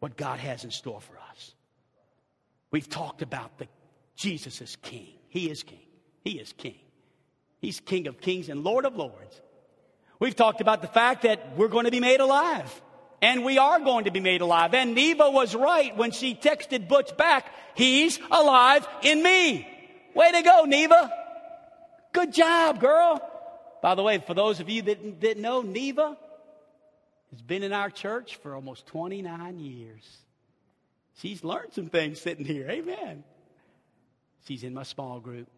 what 0.00 0.16
God 0.16 0.40
has 0.40 0.64
in 0.64 0.72
store 0.72 1.00
for 1.00 1.16
us. 1.30 1.54
We've 2.72 2.88
talked 2.88 3.22
about 3.22 3.56
the 3.58 3.68
Jesus 4.16 4.60
is 4.60 4.74
king. 4.76 5.14
He 5.28 5.48
is 5.48 5.62
king. 5.62 5.78
He 6.24 6.32
is 6.32 6.52
king. 6.52 6.74
He's 7.60 7.80
king 7.80 8.08
of 8.08 8.20
kings 8.20 8.48
and 8.48 8.64
lord 8.64 8.84
of 8.84 8.96
lords. 8.96 9.40
We've 10.18 10.34
talked 10.34 10.60
about 10.60 10.82
the 10.82 10.88
fact 10.88 11.22
that 11.22 11.56
we're 11.56 11.68
going 11.68 11.84
to 11.84 11.90
be 11.90 12.00
made 12.00 12.20
alive. 12.20 12.82
And 13.24 13.42
we 13.42 13.56
are 13.56 13.80
going 13.80 14.04
to 14.04 14.10
be 14.10 14.20
made 14.20 14.42
alive. 14.42 14.74
And 14.74 14.94
Neva 14.94 15.30
was 15.30 15.54
right 15.54 15.96
when 15.96 16.10
she 16.10 16.34
texted 16.34 16.88
Butch 16.88 17.16
back, 17.16 17.50
he's 17.74 18.18
alive 18.30 18.86
in 19.00 19.22
me. 19.22 19.66
Way 20.14 20.32
to 20.32 20.42
go, 20.42 20.64
Neva. 20.66 21.10
Good 22.12 22.34
job, 22.34 22.80
girl. 22.80 23.22
By 23.80 23.94
the 23.94 24.02
way, 24.02 24.18
for 24.18 24.34
those 24.34 24.60
of 24.60 24.68
you 24.68 24.82
that 24.82 25.20
didn't 25.20 25.42
know, 25.42 25.62
Neva 25.62 26.18
has 27.30 27.40
been 27.40 27.62
in 27.62 27.72
our 27.72 27.88
church 27.88 28.36
for 28.36 28.54
almost 28.54 28.86
29 28.88 29.58
years. 29.58 30.18
She's 31.16 31.42
learned 31.42 31.72
some 31.72 31.88
things 31.88 32.20
sitting 32.20 32.44
here. 32.44 32.68
Amen. 32.68 33.24
She's 34.46 34.64
in 34.64 34.74
my 34.74 34.82
small 34.82 35.18
group. 35.18 35.48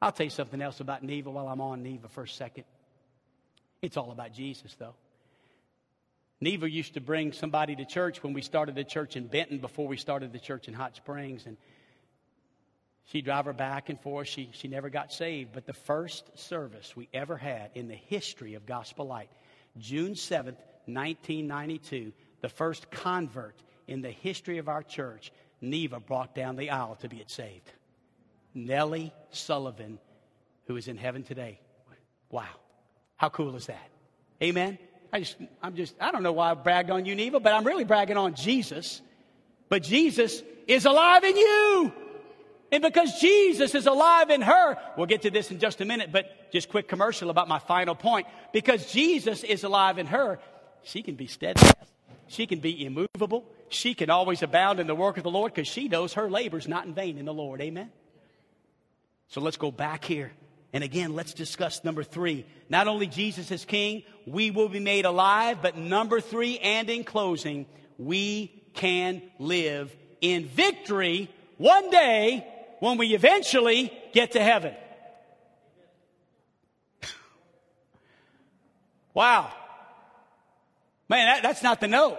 I'll 0.00 0.10
tell 0.10 0.24
you 0.24 0.30
something 0.30 0.60
else 0.60 0.80
about 0.80 1.04
Neva 1.04 1.30
while 1.30 1.46
I'm 1.46 1.60
on 1.60 1.84
Neva 1.84 2.08
for 2.08 2.24
a 2.24 2.28
second. 2.28 2.64
It's 3.80 3.96
all 3.96 4.10
about 4.10 4.32
Jesus, 4.32 4.74
though. 4.76 4.94
Neva 6.42 6.68
used 6.68 6.94
to 6.94 7.00
bring 7.00 7.32
somebody 7.32 7.76
to 7.76 7.84
church 7.84 8.20
when 8.24 8.32
we 8.32 8.42
started 8.42 8.74
the 8.74 8.82
church 8.82 9.14
in 9.14 9.28
Benton 9.28 9.58
before 9.58 9.86
we 9.86 9.96
started 9.96 10.32
the 10.32 10.40
church 10.40 10.66
in 10.66 10.74
Hot 10.74 10.96
Springs. 10.96 11.46
And 11.46 11.56
she'd 13.04 13.24
drive 13.24 13.44
her 13.44 13.52
back 13.52 13.90
and 13.90 14.00
forth. 14.00 14.26
She, 14.26 14.50
she 14.52 14.66
never 14.66 14.90
got 14.90 15.12
saved. 15.12 15.52
But 15.52 15.66
the 15.66 15.72
first 15.72 16.36
service 16.36 16.96
we 16.96 17.08
ever 17.14 17.36
had 17.36 17.70
in 17.76 17.86
the 17.86 17.94
history 17.94 18.54
of 18.54 18.66
Gospel 18.66 19.06
Light, 19.06 19.30
June 19.78 20.14
7th, 20.14 20.58
1992, 20.86 22.12
the 22.40 22.48
first 22.48 22.90
convert 22.90 23.62
in 23.86 24.02
the 24.02 24.10
history 24.10 24.58
of 24.58 24.68
our 24.68 24.82
church, 24.82 25.30
Neva 25.60 26.00
brought 26.00 26.34
down 26.34 26.56
the 26.56 26.70
aisle 26.70 26.96
to 27.02 27.08
be 27.08 27.18
it 27.18 27.30
saved. 27.30 27.70
Nellie 28.52 29.14
Sullivan, 29.30 30.00
who 30.66 30.74
is 30.74 30.88
in 30.88 30.96
heaven 30.96 31.22
today. 31.22 31.60
Wow. 32.30 32.48
How 33.14 33.28
cool 33.28 33.54
is 33.54 33.66
that? 33.66 33.90
Amen. 34.42 34.76
I 35.12 35.20
just, 35.20 35.36
I'm 35.62 35.76
just, 35.76 35.94
I 36.00 36.10
don't 36.10 36.22
know 36.22 36.32
why 36.32 36.50
I 36.50 36.54
bragged 36.54 36.90
on 36.90 37.04
you, 37.04 37.14
Neva, 37.14 37.38
but 37.38 37.52
I'm 37.52 37.64
really 37.64 37.84
bragging 37.84 38.16
on 38.16 38.34
Jesus. 38.34 39.02
But 39.68 39.82
Jesus 39.82 40.42
is 40.66 40.86
alive 40.86 41.24
in 41.24 41.36
you. 41.36 41.92
And 42.70 42.82
because 42.82 43.20
Jesus 43.20 43.74
is 43.74 43.86
alive 43.86 44.30
in 44.30 44.40
her, 44.40 44.78
we'll 44.96 45.06
get 45.06 45.22
to 45.22 45.30
this 45.30 45.50
in 45.50 45.58
just 45.58 45.82
a 45.82 45.84
minute, 45.84 46.10
but 46.10 46.50
just 46.50 46.70
quick 46.70 46.88
commercial 46.88 47.28
about 47.28 47.46
my 47.46 47.58
final 47.58 47.94
point. 47.94 48.26
Because 48.52 48.90
Jesus 48.90 49.44
is 49.44 49.62
alive 49.62 49.98
in 49.98 50.06
her, 50.06 50.38
she 50.82 51.02
can 51.02 51.14
be 51.14 51.26
steadfast. 51.26 51.76
She 52.28 52.46
can 52.46 52.60
be 52.60 52.86
immovable. 52.86 53.44
She 53.68 53.92
can 53.92 54.08
always 54.08 54.42
abound 54.42 54.80
in 54.80 54.86
the 54.86 54.94
work 54.94 55.18
of 55.18 55.22
the 55.22 55.30
Lord 55.30 55.52
because 55.52 55.68
she 55.68 55.88
knows 55.88 56.14
her 56.14 56.30
labor 56.30 56.56
is 56.56 56.66
not 56.66 56.86
in 56.86 56.94
vain 56.94 57.18
in 57.18 57.26
the 57.26 57.34
Lord. 57.34 57.60
Amen. 57.60 57.90
So 59.28 59.42
let's 59.42 59.58
go 59.58 59.70
back 59.70 60.04
here. 60.04 60.32
And 60.72 60.82
again, 60.82 61.14
let's 61.14 61.34
discuss 61.34 61.84
number 61.84 62.02
three. 62.02 62.46
Not 62.70 62.88
only 62.88 63.06
Jesus 63.06 63.50
is 63.50 63.64
king, 63.64 64.04
we 64.26 64.50
will 64.50 64.70
be 64.70 64.80
made 64.80 65.04
alive, 65.04 65.58
but 65.60 65.76
number 65.76 66.20
three, 66.20 66.58
and 66.58 66.88
in 66.88 67.04
closing, 67.04 67.66
we 67.98 68.62
can 68.72 69.20
live 69.38 69.94
in 70.22 70.46
victory 70.46 71.28
one 71.58 71.90
day 71.90 72.46
when 72.80 72.96
we 72.96 73.14
eventually 73.14 73.92
get 74.12 74.32
to 74.32 74.42
heaven. 74.42 74.74
wow. 79.14 79.52
Man, 81.08 81.26
that, 81.26 81.42
that's 81.42 81.62
not 81.62 81.80
the 81.80 81.88
note. 81.88 82.18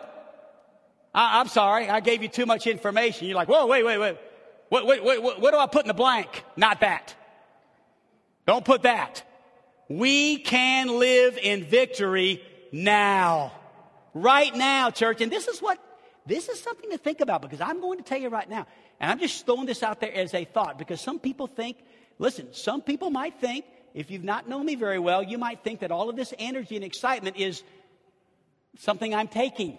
I, 1.16 1.42
am 1.42 1.48
sorry, 1.48 1.90
I 1.90 2.00
gave 2.02 2.22
you 2.22 2.30
too 2.30 2.46
much 2.46 2.68
information. 2.68 3.28
You're 3.28 3.36
like, 3.36 3.48
whoa, 3.48 3.66
wait, 3.66 3.84
wait, 3.84 3.98
wait. 3.98 4.18
What, 4.70 4.86
wait, 4.86 5.04
what, 5.04 5.42
what 5.42 5.52
do 5.52 5.58
I 5.58 5.68
put 5.68 5.84
in 5.84 5.88
the 5.88 5.94
blank? 5.94 6.44
Not 6.56 6.82
that. 6.82 7.16
Don't 8.46 8.66
put 8.66 8.84
that. 8.84 9.24
We 9.90 10.38
can 10.38 11.00
live 11.00 11.38
in 11.38 11.64
victory 11.64 12.42
now. 12.72 13.52
Right 14.14 14.56
now, 14.56 14.90
church. 14.90 15.22
And 15.22 15.32
this 15.32 15.48
is 15.48 15.62
what, 15.62 15.80
this 16.26 16.50
is 16.50 16.60
something 16.60 16.90
to 16.92 16.98
think 16.98 17.22
about 17.22 17.42
because 17.42 17.62
I'm 17.62 17.82
going 17.82 17.98
to 17.98 18.04
tell 18.04 18.20
you 18.20 18.30
right 18.30 18.50
now. 18.50 18.68
And 19.00 19.12
I'm 19.12 19.20
just 19.20 19.46
throwing 19.46 19.66
this 19.66 19.84
out 19.84 20.00
there 20.00 20.14
as 20.14 20.34
a 20.34 20.46
thought 20.46 20.78
because 20.78 21.02
some 21.02 21.20
people 21.20 21.48
think, 21.48 21.78
listen, 22.20 22.54
some 22.54 22.82
people 22.82 23.10
might 23.10 23.40
think, 23.40 23.66
if 23.94 24.10
you've 24.10 24.24
not 24.24 24.50
known 24.50 24.66
me 24.66 24.76
very 24.76 25.00
well, 25.00 25.22
you 25.22 25.38
might 25.38 25.64
think 25.64 25.82
that 25.82 25.92
all 25.92 26.10
of 26.10 26.16
this 26.16 26.34
energy 26.40 26.76
and 26.76 26.84
excitement 26.84 27.38
is 27.38 27.64
something 28.78 29.14
I'm 29.14 29.28
taking. 29.28 29.78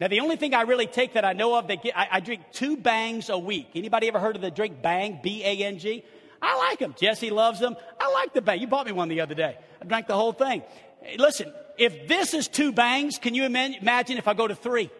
Now, 0.00 0.08
the 0.08 0.20
only 0.20 0.36
thing 0.36 0.54
I 0.54 0.62
really 0.62 0.86
take 0.86 1.14
that 1.14 1.24
I 1.24 1.34
know 1.34 1.56
of, 1.56 1.68
that 1.68 1.82
get, 1.82 1.96
I, 1.96 2.08
I, 2.12 2.20
drink 2.20 2.40
two 2.52 2.76
bangs 2.76 3.28
a 3.28 3.36
week. 3.36 3.70
Anybody 3.74 4.08
ever 4.08 4.18
heard 4.18 4.34
of 4.34 4.40
the 4.40 4.50
drink 4.50 4.80
Bang, 4.80 5.20
B-A-N-G? 5.22 6.04
I 6.42 6.56
like 6.56 6.78
them. 6.78 6.94
Jesse 6.98 7.30
loves 7.30 7.60
them. 7.60 7.76
I 7.98 8.10
like 8.12 8.32
the 8.32 8.40
Bang. 8.40 8.60
You 8.60 8.66
bought 8.66 8.86
me 8.86 8.92
one 8.92 9.08
the 9.08 9.20
other 9.20 9.34
day. 9.34 9.58
I 9.80 9.84
drank 9.84 10.06
the 10.06 10.16
whole 10.16 10.32
thing. 10.32 10.62
Listen, 11.18 11.52
if 11.78 12.08
this 12.08 12.34
is 12.34 12.48
two 12.48 12.72
bangs, 12.72 13.18
can 13.18 13.34
you 13.34 13.44
imagine 13.44 14.18
if 14.18 14.28
I 14.28 14.34
go 14.34 14.46
to 14.46 14.54
three? 14.54 14.90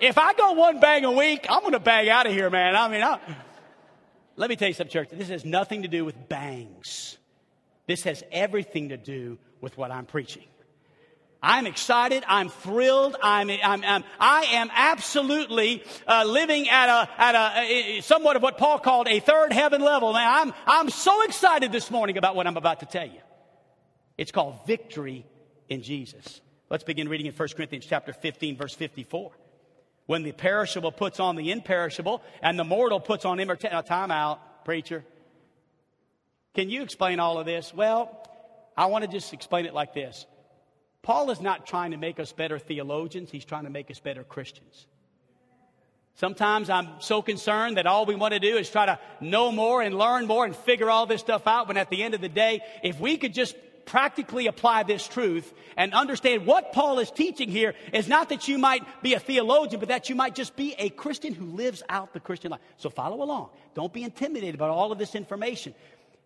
If 0.00 0.18
I 0.18 0.34
go 0.34 0.52
one 0.52 0.80
bang 0.80 1.04
a 1.04 1.12
week, 1.12 1.46
I'm 1.48 1.60
going 1.60 1.72
to 1.72 1.80
bang 1.80 2.08
out 2.08 2.26
of 2.26 2.32
here, 2.32 2.50
man. 2.50 2.74
I 2.74 2.88
mean, 2.88 3.02
I, 3.02 3.18
let 4.36 4.50
me 4.50 4.56
tell 4.56 4.68
you 4.68 4.74
something, 4.74 4.92
church. 4.92 5.08
This 5.10 5.28
has 5.28 5.44
nothing 5.44 5.82
to 5.82 5.88
do 5.88 6.04
with 6.04 6.28
bangs. 6.28 7.16
This 7.86 8.02
has 8.02 8.22
everything 8.32 8.88
to 8.90 8.96
do 8.96 9.38
with 9.60 9.78
what 9.78 9.90
I'm 9.90 10.04
preaching. 10.04 10.44
I'm 11.44 11.66
excited. 11.66 12.24
I'm 12.26 12.48
thrilled. 12.48 13.16
I'm, 13.22 13.50
I'm, 13.50 13.84
I'm 13.84 14.04
I 14.18 14.44
am 14.52 14.70
absolutely 14.74 15.84
uh, 16.08 16.24
living 16.26 16.70
at 16.70 16.88
a, 16.88 17.08
at 17.20 17.34
a, 17.34 18.00
somewhat 18.00 18.36
of 18.36 18.42
what 18.42 18.56
Paul 18.56 18.78
called 18.78 19.08
a 19.08 19.20
third 19.20 19.52
heaven 19.52 19.82
level. 19.82 20.14
Now, 20.14 20.40
I'm, 20.40 20.54
I'm 20.66 20.88
so 20.88 21.22
excited 21.22 21.70
this 21.70 21.90
morning 21.90 22.16
about 22.16 22.34
what 22.34 22.46
I'm 22.46 22.56
about 22.56 22.80
to 22.80 22.86
tell 22.86 23.06
you. 23.06 23.20
It's 24.16 24.32
called 24.32 24.66
victory 24.66 25.26
in 25.68 25.82
Jesus. 25.82 26.40
Let's 26.70 26.82
begin 26.82 27.10
reading 27.10 27.26
in 27.26 27.34
1 27.34 27.48
Corinthians 27.54 27.84
chapter 27.84 28.14
15, 28.14 28.56
verse 28.56 28.74
54. 28.74 29.32
When 30.06 30.22
the 30.22 30.32
perishable 30.32 30.92
puts 30.92 31.20
on 31.20 31.36
the 31.36 31.52
imperishable 31.52 32.22
and 32.40 32.58
the 32.58 32.64
mortal 32.64 33.00
puts 33.00 33.26
on 33.26 33.38
immortality. 33.38 33.76
Now, 33.76 33.82
time 33.82 34.10
out, 34.10 34.64
preacher. 34.64 35.04
Can 36.54 36.70
you 36.70 36.82
explain 36.82 37.20
all 37.20 37.38
of 37.38 37.44
this? 37.44 37.74
Well, 37.74 38.26
I 38.78 38.86
want 38.86 39.04
to 39.04 39.10
just 39.10 39.34
explain 39.34 39.66
it 39.66 39.74
like 39.74 39.92
this 39.92 40.24
Paul 41.04 41.30
is 41.30 41.40
not 41.40 41.66
trying 41.66 41.92
to 41.92 41.98
make 41.98 42.18
us 42.18 42.32
better 42.32 42.58
theologians, 42.58 43.30
he's 43.30 43.44
trying 43.44 43.64
to 43.64 43.70
make 43.70 43.90
us 43.90 44.00
better 44.00 44.24
Christians. 44.24 44.86
Sometimes 46.16 46.70
I'm 46.70 46.88
so 47.00 47.22
concerned 47.22 47.76
that 47.76 47.86
all 47.86 48.06
we 48.06 48.14
want 48.14 48.34
to 48.34 48.40
do 48.40 48.56
is 48.56 48.70
try 48.70 48.86
to 48.86 48.98
know 49.20 49.52
more 49.52 49.82
and 49.82 49.98
learn 49.98 50.26
more 50.26 50.44
and 50.44 50.56
figure 50.56 50.88
all 50.88 51.06
this 51.06 51.20
stuff 51.20 51.46
out. 51.46 51.66
But 51.66 51.76
at 51.76 51.90
the 51.90 52.02
end 52.02 52.14
of 52.14 52.20
the 52.20 52.28
day, 52.28 52.62
if 52.82 52.98
we 52.98 53.16
could 53.16 53.34
just 53.34 53.54
practically 53.84 54.46
apply 54.46 54.84
this 54.84 55.06
truth 55.06 55.52
and 55.76 55.92
understand 55.92 56.46
what 56.46 56.72
Paul 56.72 57.00
is 57.00 57.10
teaching 57.10 57.50
here 57.50 57.74
is 57.92 58.08
not 58.08 58.30
that 58.30 58.48
you 58.48 58.58
might 58.58 58.82
be 59.02 59.12
a 59.14 59.20
theologian, 59.20 59.80
but 59.80 59.90
that 59.90 60.08
you 60.08 60.14
might 60.14 60.34
just 60.34 60.56
be 60.56 60.74
a 60.78 60.88
Christian 60.88 61.34
who 61.34 61.44
lives 61.46 61.82
out 61.88 62.14
the 62.14 62.20
Christian 62.20 62.52
life. 62.52 62.60
So 62.78 62.88
follow 62.88 63.22
along. 63.22 63.50
Don't 63.74 63.92
be 63.92 64.04
intimidated 64.04 64.58
by 64.58 64.68
all 64.68 64.92
of 64.92 64.98
this 64.98 65.14
information. 65.14 65.74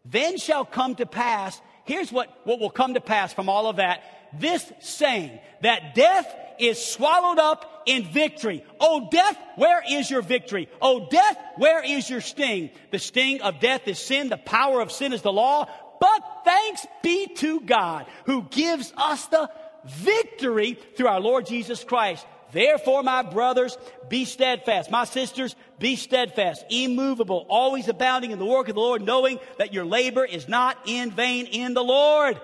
Then 0.05 0.39
shall 0.39 0.65
come 0.65 0.95
to 0.97 1.07
pass, 1.07 1.61
here's 1.85 2.13
what, 2.13 2.31
what 2.45 2.61
will 2.61 2.71
come 2.71 2.95
to 2.95 3.01
pass 3.01 3.33
from 3.33 3.49
all 3.49 3.67
of 3.67 3.77
that. 3.77 4.03
This 4.33 4.71
saying 4.81 5.39
that 5.63 5.95
death 5.95 6.35
is 6.59 6.85
swallowed 6.85 7.39
up 7.39 7.83
in 7.87 8.05
victory. 8.05 8.65
Oh, 8.81 9.09
death, 9.11 9.37
where 9.57 9.83
is 9.89 10.11
your 10.11 10.23
victory? 10.23 10.69
Oh, 10.83 11.09
death, 11.09 11.39
where 11.57 11.83
is 11.83 12.11
your 12.11 12.21
sting? 12.21 12.71
The 12.91 12.99
sting 12.99 13.41
of 13.41 13.61
death 13.61 13.87
is 13.87 13.99
sin. 13.99 14.29
The 14.29 14.37
power 14.37 14.81
of 14.81 14.93
sin 14.93 15.13
is 15.13 15.23
the 15.23 15.33
law. 15.33 15.67
But 16.01 16.23
thanks 16.45 16.87
be 17.03 17.27
to 17.37 17.61
God 17.61 18.07
who 18.27 18.43
gives 18.43 18.93
us 18.97 19.27
the 19.27 19.51
victory 19.85 20.79
through 20.97 21.09
our 21.09 21.21
Lord 21.21 21.47
Jesus 21.47 21.83
Christ. 21.83 22.27
Therefore, 22.53 23.03
my 23.03 23.23
brothers, 23.23 23.77
be 24.09 24.25
steadfast. 24.25 24.91
My 24.91 25.05
sisters, 25.05 25.55
be 25.79 25.97
steadfast, 25.97 26.65
immovable, 26.71 27.47
always 27.49 27.89
abounding 27.89 28.31
in 28.31 28.39
the 28.39 28.47
work 28.47 28.69
of 28.69 28.75
the 28.75 28.81
Lord, 28.81 29.03
knowing 29.03 29.39
that 29.59 29.75
your 29.75 29.85
labor 29.85 30.25
is 30.25 30.49
not 30.49 30.79
in 30.87 31.11
vain 31.11 31.47
in 31.47 31.75
the 31.75 31.85
Lord. 31.85 32.41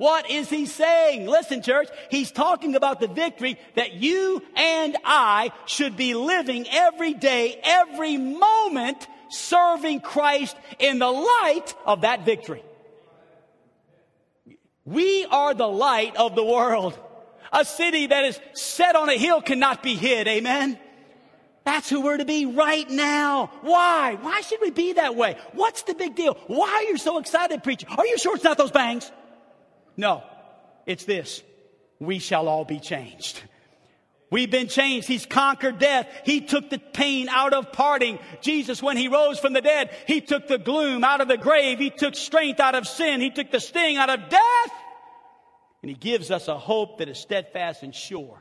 What 0.00 0.30
is 0.30 0.48
he 0.48 0.64
saying? 0.64 1.26
Listen, 1.26 1.60
church, 1.60 1.88
he's 2.08 2.32
talking 2.32 2.74
about 2.74 3.00
the 3.00 3.06
victory 3.06 3.58
that 3.76 3.92
you 3.92 4.42
and 4.56 4.96
I 5.04 5.52
should 5.66 5.94
be 5.94 6.14
living 6.14 6.66
every 6.70 7.12
day, 7.12 7.60
every 7.62 8.16
moment, 8.16 9.06
serving 9.28 10.00
Christ 10.00 10.56
in 10.78 11.00
the 11.00 11.10
light 11.10 11.74
of 11.84 12.00
that 12.00 12.24
victory. 12.24 12.64
We 14.86 15.26
are 15.26 15.52
the 15.52 15.68
light 15.68 16.16
of 16.16 16.34
the 16.34 16.44
world. 16.44 16.98
A 17.52 17.66
city 17.66 18.06
that 18.06 18.24
is 18.24 18.40
set 18.54 18.96
on 18.96 19.10
a 19.10 19.18
hill 19.18 19.42
cannot 19.42 19.82
be 19.82 19.96
hid. 19.96 20.26
Amen. 20.28 20.78
That's 21.64 21.90
who 21.90 22.00
we're 22.00 22.16
to 22.16 22.24
be 22.24 22.46
right 22.46 22.88
now. 22.88 23.50
Why? 23.60 24.16
Why 24.18 24.40
should 24.40 24.62
we 24.62 24.70
be 24.70 24.94
that 24.94 25.14
way? 25.14 25.36
What's 25.52 25.82
the 25.82 25.92
big 25.92 26.14
deal? 26.14 26.38
Why 26.46 26.70
are 26.70 26.84
you 26.84 26.96
so 26.96 27.18
excited, 27.18 27.62
preacher? 27.62 27.86
Are 27.98 28.06
you 28.06 28.16
sure 28.16 28.36
it's 28.36 28.44
not 28.44 28.56
those 28.56 28.70
bangs? 28.70 29.12
No, 29.96 30.22
it's 30.86 31.04
this. 31.04 31.42
We 31.98 32.18
shall 32.18 32.48
all 32.48 32.64
be 32.64 32.80
changed. 32.80 33.42
We've 34.30 34.50
been 34.50 34.68
changed. 34.68 35.08
He's 35.08 35.26
conquered 35.26 35.78
death. 35.78 36.06
He 36.24 36.40
took 36.40 36.70
the 36.70 36.78
pain 36.78 37.28
out 37.28 37.52
of 37.52 37.72
parting. 37.72 38.20
Jesus, 38.40 38.80
when 38.80 38.96
he 38.96 39.08
rose 39.08 39.40
from 39.40 39.52
the 39.52 39.60
dead, 39.60 39.90
he 40.06 40.20
took 40.20 40.46
the 40.46 40.58
gloom 40.58 41.02
out 41.02 41.20
of 41.20 41.26
the 41.26 41.36
grave. 41.36 41.78
He 41.78 41.90
took 41.90 42.14
strength 42.14 42.60
out 42.60 42.76
of 42.76 42.86
sin. 42.86 43.20
He 43.20 43.30
took 43.30 43.50
the 43.50 43.58
sting 43.58 43.96
out 43.96 44.08
of 44.08 44.28
death. 44.28 44.72
And 45.82 45.90
he 45.90 45.96
gives 45.96 46.30
us 46.30 46.46
a 46.46 46.56
hope 46.56 46.98
that 46.98 47.08
is 47.08 47.18
steadfast 47.18 47.82
and 47.82 47.94
sure 47.94 48.40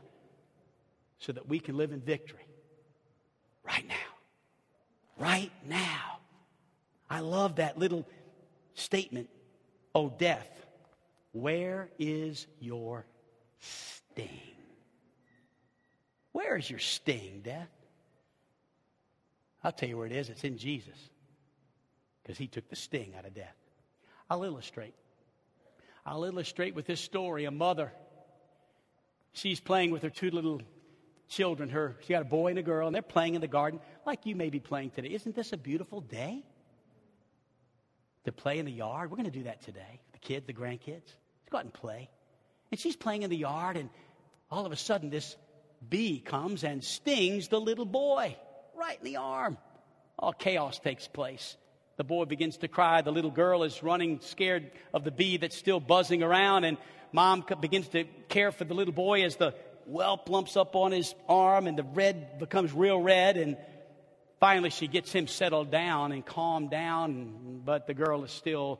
so 1.18 1.32
that 1.32 1.48
we 1.48 1.60
can 1.60 1.76
live 1.76 1.92
in 1.92 2.02
victory 2.02 2.46
right 3.64 3.88
now. 3.88 3.96
Right 5.18 5.52
now. 5.68 6.20
I 7.10 7.22
love 7.22 7.56
that 7.56 7.80
little 7.80 8.08
statement. 8.76 9.30
Oh, 9.96 10.10
death, 10.10 10.48
where 11.32 11.90
is 12.00 12.48
your 12.60 13.06
sting? 13.60 14.42
Where 16.32 16.58
is 16.58 16.70
your 16.70 16.80
sting, 16.80 17.42
death? 17.44 17.70
I'll 19.64 19.72
tell 19.72 19.90
you 19.90 19.98
where 19.98 20.06
it 20.06 20.14
is. 20.14 20.30
It's 20.30 20.44
in 20.44 20.58
Jesus 20.58 20.98
because 22.24 22.38
he 22.38 22.48
took 22.48 22.70
the 22.70 22.76
sting 22.76 23.14
out 23.18 23.26
of 23.26 23.34
death. 23.34 23.56
I'll 24.30 24.44
illustrate. 24.44 24.94
I'll 26.06 26.24
illustrate 26.24 26.76
with 26.76 26.86
this 26.86 27.02
story. 27.02 27.46
A 27.46 27.52
mother, 27.52 27.92
she's 29.34 29.60
playing 29.60 29.92
with 29.92 30.04
her 30.04 30.10
two 30.10 30.30
little 30.32 30.62
children. 31.28 31.70
Her, 31.70 31.98
she 32.02 32.14
got 32.14 32.22
a 32.22 32.26
boy 32.26 32.50
and 32.52 32.60
a 32.60 32.64
girl, 32.64 32.88
and 32.88 32.96
they're 32.96 33.02
playing 33.02 33.36
in 33.36 33.42
the 33.42 33.48
garden 33.48 33.80
like 34.06 34.26
you 34.26 34.36
may 34.36 34.50
be 34.50 34.60
playing 34.60 34.92
today. 34.92 35.10
Isn't 35.10 35.36
this 35.36 35.54
a 35.54 35.58
beautiful 35.58 36.02
day 36.02 36.44
to 38.26 38.32
play 38.32 38.60
in 38.60 38.66
the 38.66 38.72
yard? 38.72 39.12
We're 39.12 39.18
going 39.18 39.32
to 39.32 39.38
do 39.38 39.44
that 39.44 39.62
today. 39.64 40.02
The 40.22 40.28
kids, 40.28 40.48
the 40.48 40.54
grandkids. 40.54 40.88
Let's 40.88 41.50
go 41.52 41.58
out 41.58 41.64
and 41.64 41.74
play. 41.74 42.10
And 42.72 42.80
she's 42.80 42.96
playing 42.96 43.24
in 43.24 43.30
the 43.30 43.38
yard, 43.38 43.78
and 43.78 43.90
all 44.52 44.66
of 44.66 44.72
a 44.72 44.76
sudden, 44.76 45.10
this 45.10 45.36
bee 45.88 46.20
comes 46.20 46.64
and 46.64 46.84
stings 46.84 47.48
the 47.48 47.60
little 47.60 47.86
boy 47.86 48.36
right 48.78 48.98
in 48.98 49.04
the 49.06 49.18
arm. 49.18 49.58
All 50.18 50.34
chaos 50.34 50.80
takes 50.80 51.08
place. 51.08 51.56
The 51.98 52.04
boy 52.04 52.26
begins 52.26 52.58
to 52.58 52.68
cry. 52.68 53.02
The 53.02 53.12
little 53.12 53.32
girl 53.32 53.64
is 53.64 53.84
running, 53.84 54.20
scared 54.22 54.72
of 54.94 55.04
the 55.04 55.12
bee 55.12 55.38
that's 55.38 55.58
still 55.58 55.80
buzzing 55.80 56.24
around. 56.24 56.64
And 56.64 56.78
mom 57.12 57.44
begins 57.62 57.90
to 57.90 58.06
care 58.30 58.52
for 58.52 58.64
the 58.64 58.74
little 58.74 58.94
boy 58.94 59.24
as 59.24 59.36
the 59.36 59.54
whelp 59.86 60.30
lumps 60.30 60.56
up 60.56 60.76
on 60.76 60.92
his 60.92 61.14
arm 61.28 61.68
and 61.68 61.78
the 61.78 61.84
red 61.84 62.40
becomes 62.40 62.72
real 62.72 63.02
red. 63.02 63.38
And 63.38 63.58
finally, 64.40 64.70
she 64.70 64.88
gets 64.88 65.12
him 65.12 65.28
settled 65.28 65.72
down 65.72 66.12
and 66.12 66.26
calmed 66.26 66.70
down. 66.70 67.62
But 67.66 67.88
the 67.88 67.94
girl 67.94 68.24
is 68.24 68.32
still, 68.32 68.80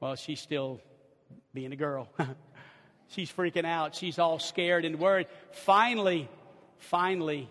well, 0.00 0.14
she's 0.14 0.40
still 0.40 0.80
being 1.54 1.72
a 1.72 1.76
girl. 1.76 2.08
she's 3.08 3.30
freaking 3.30 3.64
out. 3.64 3.94
She's 3.94 4.18
all 4.18 4.38
scared 4.38 4.84
and 4.84 4.98
worried. 4.98 5.26
Finally, 5.52 6.28
finally, 6.78 7.48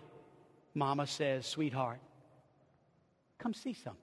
Mama 0.74 1.06
says, 1.06 1.46
Sweetheart, 1.46 1.98
come 3.38 3.54
see 3.54 3.74
something. 3.74 4.02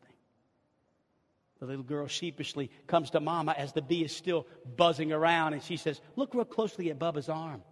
The 1.60 1.66
little 1.66 1.84
girl 1.84 2.08
sheepishly 2.08 2.70
comes 2.86 3.12
to 3.12 3.20
Mama 3.20 3.56
as 3.58 3.72
the 3.72 3.82
bee 3.82 4.04
is 4.04 4.16
still 4.16 4.46
buzzing 4.76 5.12
around, 5.12 5.54
and 5.54 5.64
she 5.64 5.78
says, 5.78 6.00
Look 6.16 6.34
real 6.34 6.46
closely 6.46 6.90
at 6.92 7.00
Bubba's 7.00 7.30
arm. 7.30 7.64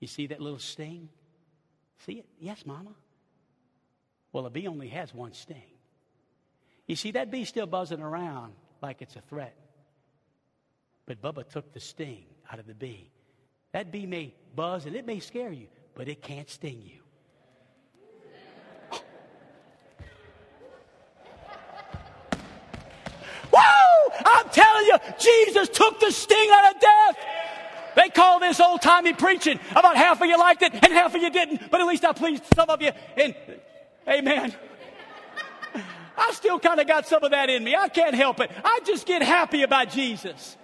You 0.00 0.06
see 0.06 0.28
that 0.28 0.40
little 0.40 0.58
sting? 0.58 1.08
See 2.06 2.14
it? 2.14 2.26
Yes, 2.38 2.64
Mama. 2.64 2.94
Well, 4.32 4.46
a 4.46 4.50
bee 4.50 4.66
only 4.66 4.88
has 4.88 5.12
one 5.12 5.32
sting. 5.32 5.62
You 6.86 6.96
see, 6.96 7.12
that 7.12 7.30
bee's 7.30 7.48
still 7.48 7.66
buzzing 7.66 8.00
around 8.00 8.52
like 8.84 9.00
it's 9.00 9.16
a 9.16 9.22
threat. 9.22 9.56
But 11.06 11.22
Bubba 11.22 11.48
took 11.48 11.72
the 11.72 11.80
sting 11.80 12.26
out 12.52 12.58
of 12.58 12.66
the 12.66 12.74
bee. 12.74 13.10
That 13.72 13.90
bee 13.90 14.04
may 14.04 14.34
buzz 14.54 14.84
and 14.84 14.94
it 14.94 15.06
may 15.06 15.20
scare 15.20 15.50
you, 15.52 15.68
but 15.94 16.06
it 16.06 16.20
can't 16.20 16.50
sting 16.50 16.82
you. 16.84 17.00
I'm 24.26 24.48
telling 24.50 24.84
you, 24.84 24.98
Jesus 25.18 25.70
took 25.70 25.98
the 26.00 26.10
sting 26.10 26.50
out 26.52 26.74
of 26.74 26.80
death. 26.80 27.16
They 27.96 28.10
call 28.10 28.38
this 28.38 28.60
old 28.60 28.82
timey 28.82 29.14
preaching. 29.14 29.58
About 29.70 29.96
half 29.96 30.20
of 30.20 30.28
you 30.28 30.38
liked 30.38 30.60
it 30.60 30.74
and 30.74 30.92
half 30.92 31.14
of 31.14 31.22
you 31.22 31.30
didn't, 31.30 31.70
but 31.70 31.80
at 31.80 31.86
least 31.86 32.04
I 32.04 32.12
pleased 32.12 32.44
some 32.54 32.68
of 32.68 32.82
you. 32.82 32.90
And 33.16 33.34
amen. 34.06 34.54
I 36.26 36.32
still 36.32 36.58
kind 36.58 36.80
of 36.80 36.86
got 36.86 37.06
some 37.06 37.22
of 37.22 37.32
that 37.32 37.50
in 37.50 37.62
me. 37.62 37.74
I 37.74 37.88
can't 37.88 38.14
help 38.14 38.40
it. 38.40 38.50
I 38.64 38.80
just 38.86 39.06
get 39.06 39.22
happy 39.22 39.62
about 39.62 39.90
Jesus. 39.90 40.56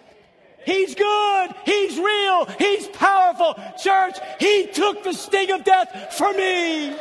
He's 0.65 0.95
good. 0.95 1.55
He's 1.65 1.99
real. 1.99 2.47
He's 2.59 2.89
powerful. 2.89 3.55
Church, 3.83 4.17
He 4.39 4.69
took 4.69 5.05
the 5.05 5.13
sting 5.13 5.51
of 5.51 5.65
death 5.65 6.15
for 6.17 6.33
me. 6.33 6.97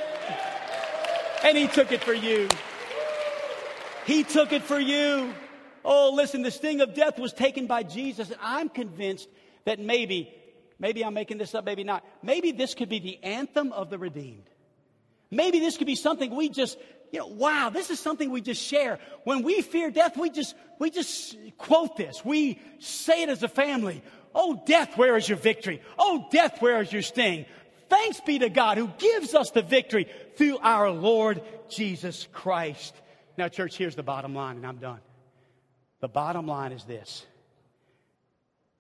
And 1.43 1.58
He 1.58 1.67
took 1.67 1.91
it 1.91 2.04
for 2.04 2.13
you. 2.13 2.48
He 4.06 4.24
took 4.24 4.52
it 4.52 4.63
for 4.63 4.80
you. 4.80 5.34
Oh, 5.86 6.12
listen, 6.13 6.41
the 6.41 6.52
sting 6.52 6.82
of 6.82 6.93
death 6.93 7.17
was 7.17 7.32
taken 7.32 7.67
by 7.67 7.84
Jesus. 7.84 8.30
And 8.30 8.39
I'm 8.41 8.69
convinced 8.69 9.30
that 9.65 9.80
maybe, 9.80 10.34
maybe 10.80 11.04
I'm 11.04 11.13
making 11.13 11.38
this 11.38 11.56
up, 11.56 11.63
maybe 11.63 11.84
not. 11.84 12.06
Maybe 12.22 12.52
this 12.52 12.74
could 12.74 12.89
be 12.89 13.00
the 13.00 13.24
anthem 13.24 13.72
of 13.72 13.89
the 13.89 13.98
redeemed. 13.98 14.50
Maybe 15.32 15.60
this 15.60 15.78
could 15.78 15.88
be 15.88 15.95
something 15.95 16.36
we 16.36 16.50
just, 16.50 16.78
you 17.12 17.19
know, 17.19 17.28
wow, 17.28 17.69
this 17.69 17.89
is 17.89 18.00
something 18.00 18.30
we 18.30 18.41
just 18.41 18.62
share. 18.62 19.00
When 19.24 19.43
we 19.43 19.62
fear 19.62 19.89
death, 19.91 20.17
we 20.17 20.30
just, 20.30 20.56
we 20.78 20.91
just 20.91 21.36
quote 21.58 21.98
this. 21.98 22.24
We 22.24 22.60
say 22.80 23.24
it 23.24 23.30
as 23.30 23.43
a 23.43 23.48
family. 23.48 24.04
Oh, 24.36 24.62
death, 24.65 24.98
where 24.98 25.17
is 25.17 25.28
your 25.28 25.38
victory? 25.38 25.82
Oh, 25.98 26.28
death, 26.32 26.62
where 26.62 26.82
is 26.82 26.93
your 26.93 27.02
sting? 27.02 27.45
Thanks 27.89 28.22
be 28.22 28.39
to 28.39 28.50
God 28.50 28.78
who 28.78 28.88
gives 29.00 29.34
us 29.34 29.50
the 29.52 29.63
victory 29.63 30.08
through 30.36 30.60
our 30.60 30.91
Lord 30.91 31.41
Jesus 31.69 32.28
Christ. 32.32 32.93
Now, 33.38 33.48
church, 33.48 33.76
here's 33.76 33.95
the 33.95 34.04
bottom 34.04 34.36
line, 34.36 34.58
and 34.58 34.67
I'm 34.67 34.78
done. 34.78 35.00
The 36.02 36.08
bottom 36.08 36.48
line 36.48 36.72
is 36.72 36.84
this 36.84 37.26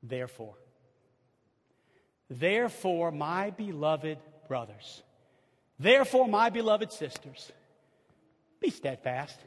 therefore. 0.03 0.55
Therefore, 2.29 3.11
my 3.11 3.49
beloved 3.49 4.19
brothers, 4.47 5.03
therefore, 5.79 6.27
my 6.27 6.49
beloved 6.49 6.91
sisters, 6.91 7.51
be 8.59 8.69
steadfast. 8.69 9.37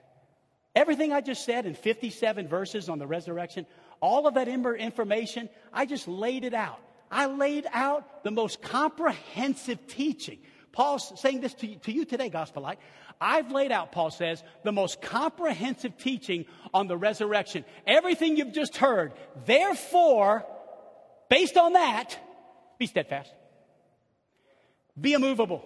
Everything 0.75 1.13
I 1.13 1.21
just 1.21 1.45
said 1.45 1.67
in 1.67 1.75
57 1.75 2.49
verses 2.49 2.89
on 2.89 2.99
the 2.99 3.07
resurrection, 3.07 3.67
all 4.01 4.27
of 4.27 4.35
that 4.35 4.49
information, 4.49 5.49
I 5.73 5.87
just 5.87 6.09
laid 6.09 6.45
it 6.45 6.55
out. 6.55 6.81
I 7.11 7.27
laid 7.27 7.67
out 7.73 8.25
the 8.25 8.31
most 8.31 8.63
comprehensive 8.63 9.87
teaching. 9.87 10.39
Paul's 10.73 11.21
saying 11.21 11.43
this 11.43 11.53
to 11.55 11.67
you, 11.67 11.77
to 11.81 11.93
you 11.93 12.07
today, 12.07 12.31
Gospel 12.31 12.63
Light. 12.63 12.79
I've 13.21 13.53
laid 13.53 13.71
out, 13.71 13.93
Paul 13.93 14.11
says, 14.11 14.43
the 14.65 14.73
most 14.73 15.03
comprehensive 15.03 15.99
teaching 15.99 16.47
on 16.73 16.89
the 16.89 16.97
resurrection. 16.97 17.65
Everything 17.87 18.37
you've 18.37 18.55
just 18.55 18.77
heard. 18.77 19.13
Therefore, 19.45 20.45
based 21.29 21.59
on 21.59 21.75
that, 21.75 22.19
be 22.79 22.87
steadfast. 22.87 23.31
Be 24.99 25.13
immovable. 25.13 25.65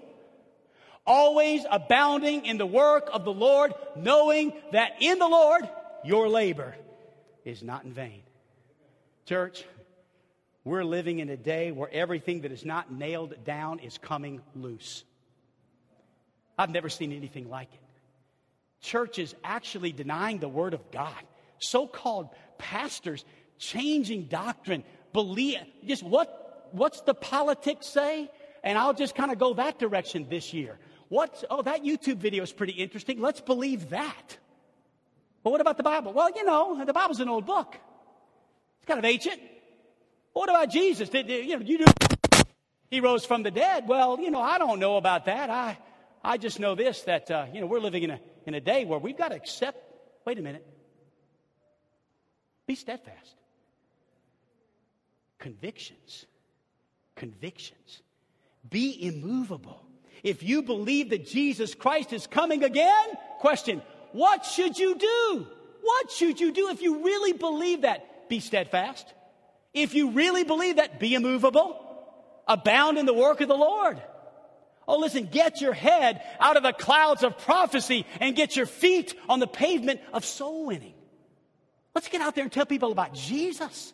Always 1.07 1.65
abounding 1.71 2.47
in 2.47 2.59
the 2.59 2.67
work 2.67 3.09
of 3.13 3.25
the 3.25 3.33
Lord, 3.33 3.73
knowing 3.95 4.53
that 4.73 4.97
in 5.01 5.19
the 5.19 5.29
Lord 5.29 5.69
your 6.05 6.29
labor 6.29 6.75
is 7.45 7.63
not 7.63 7.85
in 7.85 7.93
vain. 7.93 8.23
Church, 9.25 9.65
we're 10.65 10.85
living 10.85 11.21
in 11.21 11.31
a 11.31 11.37
day 11.37 11.71
where 11.71 11.89
everything 11.93 12.41
that 12.41 12.51
is 12.51 12.65
not 12.65 12.91
nailed 12.93 13.45
down 13.45 13.79
is 13.79 13.99
coming 13.99 14.41
loose. 14.57 15.05
I've 16.59 16.71
never 16.71 16.89
seen 16.89 17.13
anything 17.13 17.49
like 17.49 17.73
it. 17.73 17.81
Churches 18.81 19.35
actually 19.45 19.93
denying 19.93 20.39
the 20.39 20.49
Word 20.49 20.75
of 20.75 20.91
God. 20.91 21.15
so 21.59 21.87
called 21.87 22.29
pastors 22.59 23.25
changing 23.59 24.25
doctrine, 24.25 24.85
believe, 25.13 25.59
just 25.87 26.03
what, 26.03 26.69
what's 26.73 27.01
the 27.03 27.15
politics 27.15 27.87
say? 27.87 28.31
And 28.63 28.77
I'll 28.77 28.93
just 28.93 29.15
kind 29.15 29.31
of 29.31 29.39
go 29.39 29.55
that 29.55 29.79
direction 29.79 30.27
this 30.29 30.53
year. 30.53 30.79
What's, 31.09 31.45
oh, 31.51 31.63
that 31.63 31.85
YouTube 31.85 32.17
video 32.17 32.43
is 32.43 32.53
pretty 32.53 32.73
interesting. 32.73 33.21
Let's 33.21 33.41
believe 33.41 33.91
that. 33.91 34.39
But 35.43 35.51
what 35.51 35.61
about 35.61 35.77
the 35.77 35.83
Bible? 35.83 36.13
Well, 36.13 36.31
you 36.35 36.45
know, 36.45 36.85
the 36.85 36.93
Bible's 36.93 37.21
an 37.21 37.29
old 37.29 37.47
book. 37.47 37.77
It's 38.79 38.87
kind 38.87 38.99
of 38.99 39.05
ancient. 39.05 39.41
What 40.33 40.51
about 40.51 40.71
Jesus? 40.71 41.09
Did, 41.09 41.29
you 41.29 41.57
know, 41.57 41.65
you 41.65 41.79
do, 41.79 41.85
he 42.91 43.01
rose 43.01 43.25
from 43.25 43.43
the 43.43 43.51
dead. 43.51 43.87
Well, 43.87 44.19
you 44.21 44.31
know, 44.31 44.41
I 44.41 44.59
don't 44.59 44.81
know 44.81 44.97
about 44.97 45.27
that. 45.27 45.49
I, 45.49 45.79
I 46.23 46.37
just 46.39 46.59
know 46.59 46.75
this 46.75 47.03
that, 47.03 47.31
uh, 47.31 47.47
you 47.53 47.61
know, 47.61 47.67
we're 47.67 47.81
living 47.81 48.03
in 48.03 48.11
a, 48.11 48.21
in 48.45 48.55
a 48.55 48.61
day 48.61 48.85
where 48.85 48.99
we've 48.99 49.17
got 49.17 49.29
to 49.29 49.37
accept, 49.37 49.79
wait 50.25 50.39
a 50.39 50.43
minute, 50.43 50.67
be 52.67 52.75
steadfast. 52.75 53.37
Convictions. 55.39 56.27
Convictions. 57.15 58.03
Be 58.69 59.07
immovable. 59.07 59.81
If 60.23 60.43
you 60.43 60.63
believe 60.63 61.11
that 61.11 61.27
Jesus 61.27 61.75
Christ 61.75 62.13
is 62.13 62.27
coming 62.27 62.65
again, 62.65 63.07
question, 63.41 63.83
what 64.13 64.45
should 64.45 64.79
you 64.79 64.97
do? 64.97 65.47
What 65.83 66.11
should 66.11 66.41
you 66.41 66.53
do 66.53 66.69
if 66.71 66.83
you 66.83 67.05
really 67.05 67.33
believe 67.33 67.83
that? 67.83 68.29
Be 68.29 68.41
steadfast. 68.41 69.07
If 69.73 69.95
you 69.95 70.11
really 70.11 70.43
believe 70.43 70.77
that, 70.77 70.99
be 70.99 71.15
immovable. 71.15 71.83
Abound 72.49 72.99
in 72.99 73.07
the 73.07 73.15
work 73.15 73.41
of 73.41 73.49
the 73.49 73.55
Lord. 73.55 74.01
Oh, 74.89 74.99
listen, 74.99 75.29
get 75.31 75.61
your 75.61 75.73
head 75.73 76.23
out 76.39 76.57
of 76.57 76.63
the 76.63 76.73
clouds 76.73 77.23
of 77.25 77.39
prophecy 77.39 78.07
and 78.21 78.37
get 78.37 78.57
your 78.57 78.67
feet 78.67 79.15
on 79.29 79.41
the 79.41 79.47
pavement 79.47 80.01
of 80.13 80.25
soul 80.25 80.67
winning. 80.67 80.95
Let's 81.95 82.09
get 82.09 82.21
out 82.21 82.35
there 82.35 82.45
and 82.45 82.53
tell 82.53 82.67
people 82.67 82.93
about 82.93 83.15
Jesus. 83.15 83.93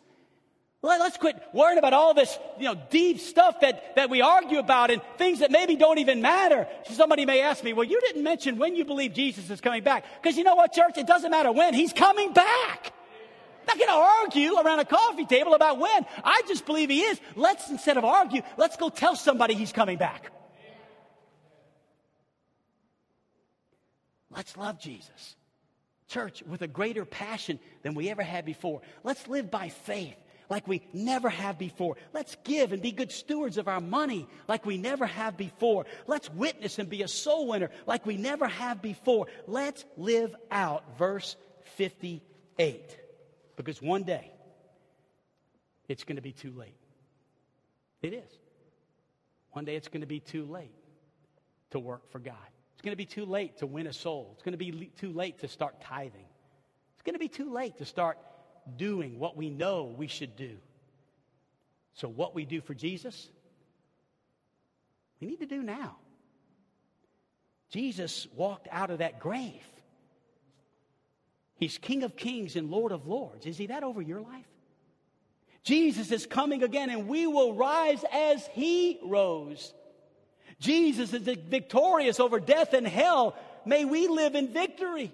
Let's 0.83 1.15
quit 1.15 1.41
worrying 1.53 1.77
about 1.77 1.93
all 1.93 2.13
this, 2.13 2.37
you 2.59 2.65
know, 2.65 2.75
deep 2.89 3.21
stuff 3.21 3.61
that, 3.61 3.95
that 3.95 4.09
we 4.09 4.21
argue 4.21 4.59
about 4.59 4.91
and 4.91 5.01
things 5.17 5.39
that 5.39 5.49
maybe 5.49 5.77
don't 5.77 5.97
even 5.97 6.21
matter. 6.21 6.67
Somebody 6.91 7.25
may 7.25 7.39
ask 7.39 7.63
me, 7.63 7.71
well, 7.71 7.85
you 7.85 8.01
didn't 8.01 8.21
mention 8.21 8.57
when 8.57 8.75
you 8.75 8.83
believe 8.83 9.13
Jesus 9.13 9.49
is 9.49 9.61
coming 9.61 9.81
back. 9.81 10.03
Because 10.21 10.37
you 10.37 10.43
know 10.43 10.55
what, 10.55 10.73
church? 10.73 10.97
It 10.97 11.07
doesn't 11.07 11.31
matter 11.31 11.53
when. 11.53 11.73
He's 11.73 11.93
coming 11.93 12.33
back. 12.33 12.91
I'm 13.61 13.65
not 13.65 13.77
going 13.77 13.97
to 13.97 14.35
argue 14.37 14.59
around 14.59 14.79
a 14.79 14.85
coffee 14.85 15.25
table 15.25 15.53
about 15.53 15.79
when. 15.79 16.05
I 16.21 16.41
just 16.49 16.65
believe 16.65 16.89
he 16.89 16.99
is. 16.99 17.17
Let's, 17.37 17.69
instead 17.69 17.95
of 17.95 18.03
argue, 18.03 18.41
let's 18.57 18.75
go 18.75 18.89
tell 18.89 19.15
somebody 19.15 19.53
he's 19.53 19.71
coming 19.71 19.97
back. 19.97 20.33
Let's 24.29 24.57
love 24.57 24.81
Jesus. 24.81 25.37
Church, 26.09 26.43
with 26.43 26.61
a 26.61 26.67
greater 26.67 27.05
passion 27.05 27.57
than 27.83 27.93
we 27.93 28.09
ever 28.09 28.21
had 28.21 28.43
before. 28.43 28.81
Let's 29.05 29.29
live 29.29 29.49
by 29.49 29.69
faith 29.69 30.17
like 30.53 30.67
we 30.67 30.83
never 30.93 31.29
have 31.29 31.57
before. 31.57 31.97
Let's 32.13 32.37
give 32.43 32.73
and 32.73 32.81
be 32.81 32.91
good 32.91 33.11
stewards 33.11 33.57
of 33.57 33.67
our 33.67 33.81
money 33.81 34.27
like 34.47 34.67
we 34.67 34.77
never 34.77 35.07
have 35.07 35.35
before. 35.35 35.87
Let's 36.05 36.29
witness 36.29 36.77
and 36.77 36.87
be 36.87 37.01
a 37.01 37.07
soul 37.07 37.47
winner 37.47 37.71
like 37.87 38.05
we 38.05 38.17
never 38.17 38.47
have 38.47 38.79
before. 38.79 39.25
Let's 39.47 39.83
live 39.97 40.35
out 40.51 40.83
verse 40.99 41.35
58. 41.77 42.99
Because 43.55 43.81
one 43.81 44.03
day, 44.03 44.29
it's 45.89 46.03
going 46.03 46.17
to 46.17 46.21
be 46.21 46.33
too 46.33 46.51
late. 46.51 46.77
It 48.03 48.13
is. 48.13 48.31
One 49.53 49.65
day, 49.65 49.75
it's 49.75 49.87
going 49.87 50.01
to 50.01 50.07
be 50.07 50.19
too 50.19 50.45
late 50.45 50.75
to 51.71 51.79
work 51.79 52.11
for 52.11 52.19
God. 52.19 52.35
It's 52.75 52.83
going 52.83 52.93
to 52.93 52.95
be 52.95 53.07
too 53.07 53.25
late 53.25 53.57
to 53.57 53.65
win 53.65 53.87
a 53.87 53.93
soul. 53.93 54.29
It's 54.35 54.43
going 54.43 54.51
to 54.51 54.59
be 54.59 54.91
too 54.99 55.13
late 55.13 55.39
to 55.39 55.47
start 55.47 55.81
tithing. 55.81 56.27
It's 56.93 57.03
going 57.03 57.15
to 57.15 57.19
be 57.19 57.27
too 57.27 57.51
late 57.51 57.79
to 57.79 57.85
start 57.85 58.19
doing 58.77 59.19
what 59.19 59.35
we 59.35 59.49
know 59.49 59.93
we 59.97 60.07
should 60.07 60.35
do. 60.35 60.57
So, 61.93 62.07
what 62.07 62.33
we 62.33 62.45
do 62.45 62.61
for 62.61 62.73
Jesus, 62.73 63.29
we 65.19 65.27
need 65.27 65.39
to 65.39 65.45
do 65.45 65.61
now. 65.61 65.97
Jesus 67.69 68.27
walked 68.35 68.67
out 68.71 68.91
of 68.91 68.99
that 68.99 69.19
grave. 69.19 69.61
He's 71.55 71.77
King 71.77 72.03
of 72.03 72.15
Kings 72.15 72.55
and 72.55 72.69
Lord 72.69 72.91
of 72.91 73.07
Lords. 73.07 73.45
Is 73.45 73.57
he 73.57 73.67
that 73.67 73.83
over 73.83 74.01
your 74.01 74.21
life? 74.21 74.45
Jesus 75.63 76.11
is 76.11 76.25
coming 76.25 76.61
again, 76.61 76.89
and 76.89 77.07
we 77.07 77.25
will 77.25 77.53
rise 77.53 78.03
as 78.11 78.45
he 78.47 78.99
rose. 79.03 79.73
Jesus 80.59 81.13
is 81.13 81.23
victorious 81.23 82.19
over 82.19 82.39
death 82.39 82.73
and 82.73 82.87
hell. 82.87 83.35
May 83.65 83.85
we 83.85 84.07
live 84.07 84.35
in 84.35 84.49
victory. 84.49 85.13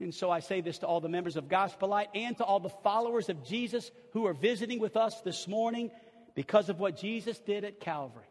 And 0.00 0.14
so 0.14 0.30
I 0.30 0.40
say 0.40 0.60
this 0.60 0.78
to 0.78 0.86
all 0.86 1.00
the 1.00 1.08
members 1.08 1.36
of 1.36 1.48
Gospel 1.48 1.88
Light 1.88 2.08
and 2.14 2.36
to 2.38 2.44
all 2.44 2.60
the 2.60 2.68
followers 2.68 3.28
of 3.28 3.44
Jesus 3.44 3.90
who 4.12 4.26
are 4.26 4.34
visiting 4.34 4.80
with 4.80 4.96
us 4.96 5.20
this 5.20 5.46
morning 5.46 5.90
because 6.34 6.68
of 6.68 6.80
what 6.80 6.96
Jesus 6.96 7.38
did 7.38 7.64
at 7.64 7.80
Calvary. 7.80 8.24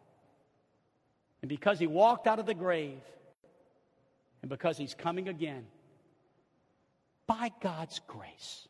And 1.41 1.49
because 1.49 1.79
he 1.79 1.87
walked 1.87 2.27
out 2.27 2.39
of 2.39 2.45
the 2.45 2.53
grave. 2.53 3.01
And 4.41 4.49
because 4.49 4.77
he's 4.77 4.93
coming 4.93 5.29
again. 5.29 5.65
By 7.25 7.51
God's 7.61 8.01
grace, 8.07 8.67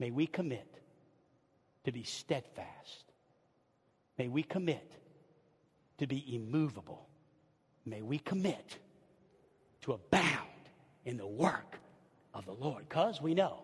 may 0.00 0.10
we 0.10 0.26
commit 0.26 0.68
to 1.84 1.92
be 1.92 2.02
steadfast. 2.02 3.04
May 4.18 4.26
we 4.26 4.42
commit 4.42 4.90
to 5.98 6.08
be 6.08 6.34
immovable. 6.34 7.08
May 7.86 8.02
we 8.02 8.18
commit 8.18 8.78
to 9.82 9.92
abound 9.92 10.40
in 11.04 11.16
the 11.16 11.26
work 11.26 11.78
of 12.34 12.44
the 12.44 12.52
Lord 12.52 12.86
because 12.88 13.22
we 13.22 13.34
know 13.34 13.62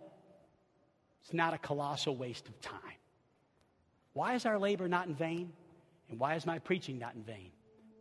it's 1.22 1.34
not 1.34 1.52
a 1.52 1.58
colossal 1.58 2.16
waste 2.16 2.48
of 2.48 2.60
time. 2.60 2.80
Why 4.12 4.34
is 4.34 4.46
our 4.46 4.58
labor 4.58 4.88
not 4.88 5.06
in 5.06 5.14
vain? 5.14 5.52
And 6.08 6.18
why 6.18 6.34
is 6.34 6.46
my 6.46 6.58
preaching 6.58 6.98
not 6.98 7.14
in 7.14 7.22
vain? 7.22 7.50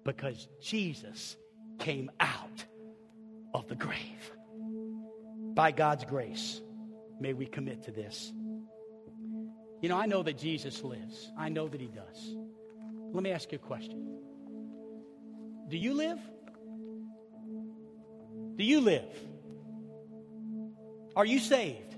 Because 0.04 0.48
Jesus 0.62 1.36
came 1.80 2.10
out 2.20 2.66
of 3.54 3.68
the 3.68 3.76
grave. 3.76 4.32
By 5.54 5.72
God's 5.72 6.06
grace, 6.06 6.62
may 7.20 7.34
we 7.34 7.46
commit 7.46 7.84
to 7.84 7.92
this. 7.92 8.32
You 9.82 9.90
know, 9.90 9.98
I 9.98 10.06
know 10.06 10.24
that 10.24 10.38
Jesus 10.38 10.84
lives, 10.84 11.32
I 11.38 11.50
know 11.50 11.68
that 11.68 11.80
He 11.80 11.88
does. 11.88 12.36
Let 13.12 13.24
me 13.24 13.32
ask 13.32 13.52
you 13.52 13.58
a 13.58 13.66
question 13.66 14.20
Do 15.68 15.78
you 15.78 15.94
live? 15.94 16.20
Do 18.56 18.64
you 18.64 18.82
live? 18.82 19.29
Are 21.20 21.26
you 21.26 21.40
saved? 21.40 21.98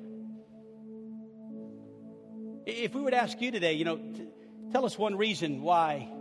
If 2.66 2.96
we 2.96 3.02
would 3.02 3.14
ask 3.14 3.40
you 3.40 3.52
today, 3.52 3.74
you 3.74 3.86
know, 3.86 3.98
t- 3.98 4.28
tell 4.72 4.84
us 4.84 4.98
one 4.98 5.16
reason 5.16 5.62
why 5.62 6.12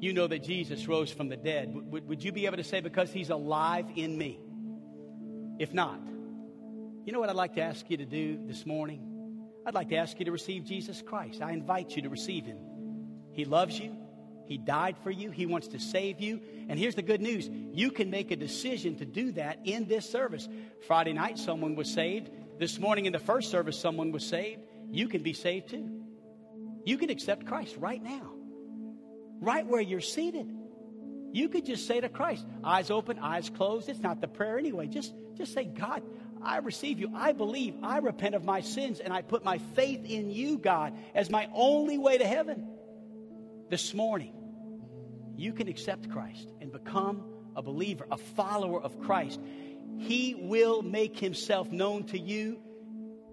you 0.00 0.12
know 0.12 0.26
that 0.26 0.42
Jesus 0.42 0.88
rose 0.88 1.12
from 1.12 1.28
the 1.28 1.36
dead, 1.36 1.72
would, 1.72 2.08
would 2.08 2.24
you 2.24 2.32
be 2.32 2.46
able 2.46 2.56
to 2.56 2.64
say, 2.64 2.80
because 2.80 3.12
he's 3.12 3.30
alive 3.30 3.86
in 3.94 4.18
me? 4.18 4.40
If 5.60 5.72
not, 5.72 6.00
you 7.04 7.12
know 7.12 7.20
what 7.20 7.28
I'd 7.28 7.36
like 7.36 7.54
to 7.54 7.62
ask 7.62 7.88
you 7.88 7.98
to 7.98 8.04
do 8.04 8.40
this 8.48 8.66
morning? 8.66 9.46
I'd 9.64 9.74
like 9.74 9.90
to 9.90 9.96
ask 9.96 10.18
you 10.18 10.24
to 10.24 10.32
receive 10.32 10.64
Jesus 10.64 11.02
Christ. 11.02 11.40
I 11.40 11.52
invite 11.52 11.94
you 11.94 12.02
to 12.02 12.08
receive 12.08 12.46
him. 12.46 12.58
He 13.30 13.44
loves 13.44 13.78
you. 13.78 13.96
He 14.46 14.58
died 14.58 14.96
for 15.02 15.10
you. 15.10 15.30
He 15.30 15.46
wants 15.46 15.68
to 15.68 15.78
save 15.78 16.20
you. 16.20 16.40
And 16.68 16.78
here's 16.78 16.94
the 16.94 17.02
good 17.02 17.20
news 17.20 17.48
you 17.72 17.90
can 17.90 18.10
make 18.10 18.30
a 18.30 18.36
decision 18.36 18.96
to 18.96 19.04
do 19.04 19.32
that 19.32 19.60
in 19.64 19.86
this 19.86 20.08
service. 20.08 20.48
Friday 20.86 21.12
night, 21.12 21.38
someone 21.38 21.74
was 21.74 21.90
saved. 21.90 22.30
This 22.58 22.78
morning 22.78 23.06
in 23.06 23.12
the 23.12 23.18
first 23.18 23.50
service, 23.50 23.78
someone 23.78 24.12
was 24.12 24.24
saved. 24.24 24.60
You 24.90 25.08
can 25.08 25.22
be 25.22 25.32
saved 25.32 25.70
too. 25.70 25.90
You 26.84 26.98
can 26.98 27.10
accept 27.10 27.46
Christ 27.46 27.76
right 27.78 28.02
now, 28.02 28.30
right 29.40 29.66
where 29.66 29.80
you're 29.80 30.00
seated. 30.00 30.50
You 31.32 31.48
could 31.48 31.64
just 31.64 31.86
say 31.86 32.00
to 32.00 32.08
Christ, 32.08 32.46
eyes 32.62 32.90
open, 32.90 33.18
eyes 33.18 33.50
closed. 33.50 33.88
It's 33.88 33.98
not 33.98 34.20
the 34.20 34.28
prayer 34.28 34.58
anyway. 34.58 34.86
Just, 34.86 35.14
just 35.36 35.52
say, 35.52 35.64
God, 35.64 36.02
I 36.42 36.58
receive 36.58 37.00
you. 37.00 37.10
I 37.14 37.32
believe. 37.32 37.74
I 37.82 37.98
repent 37.98 38.36
of 38.36 38.44
my 38.44 38.60
sins, 38.60 39.00
and 39.00 39.12
I 39.12 39.22
put 39.22 39.44
my 39.44 39.58
faith 39.74 40.04
in 40.04 40.30
you, 40.30 40.58
God, 40.58 40.92
as 41.14 41.30
my 41.30 41.48
only 41.52 41.98
way 41.98 42.18
to 42.18 42.26
heaven 42.26 42.68
this 43.74 43.92
morning, 43.92 44.32
you 45.34 45.52
can 45.52 45.66
accept 45.66 46.08
Christ 46.08 46.48
and 46.60 46.70
become 46.70 47.24
a 47.56 47.60
believer, 47.60 48.06
a 48.08 48.16
follower 48.16 48.80
of 48.80 49.00
Christ. 49.00 49.40
He 49.98 50.36
will 50.36 50.80
make 50.82 51.18
himself 51.18 51.72
known 51.72 52.04
to 52.04 52.16
you. 52.16 52.60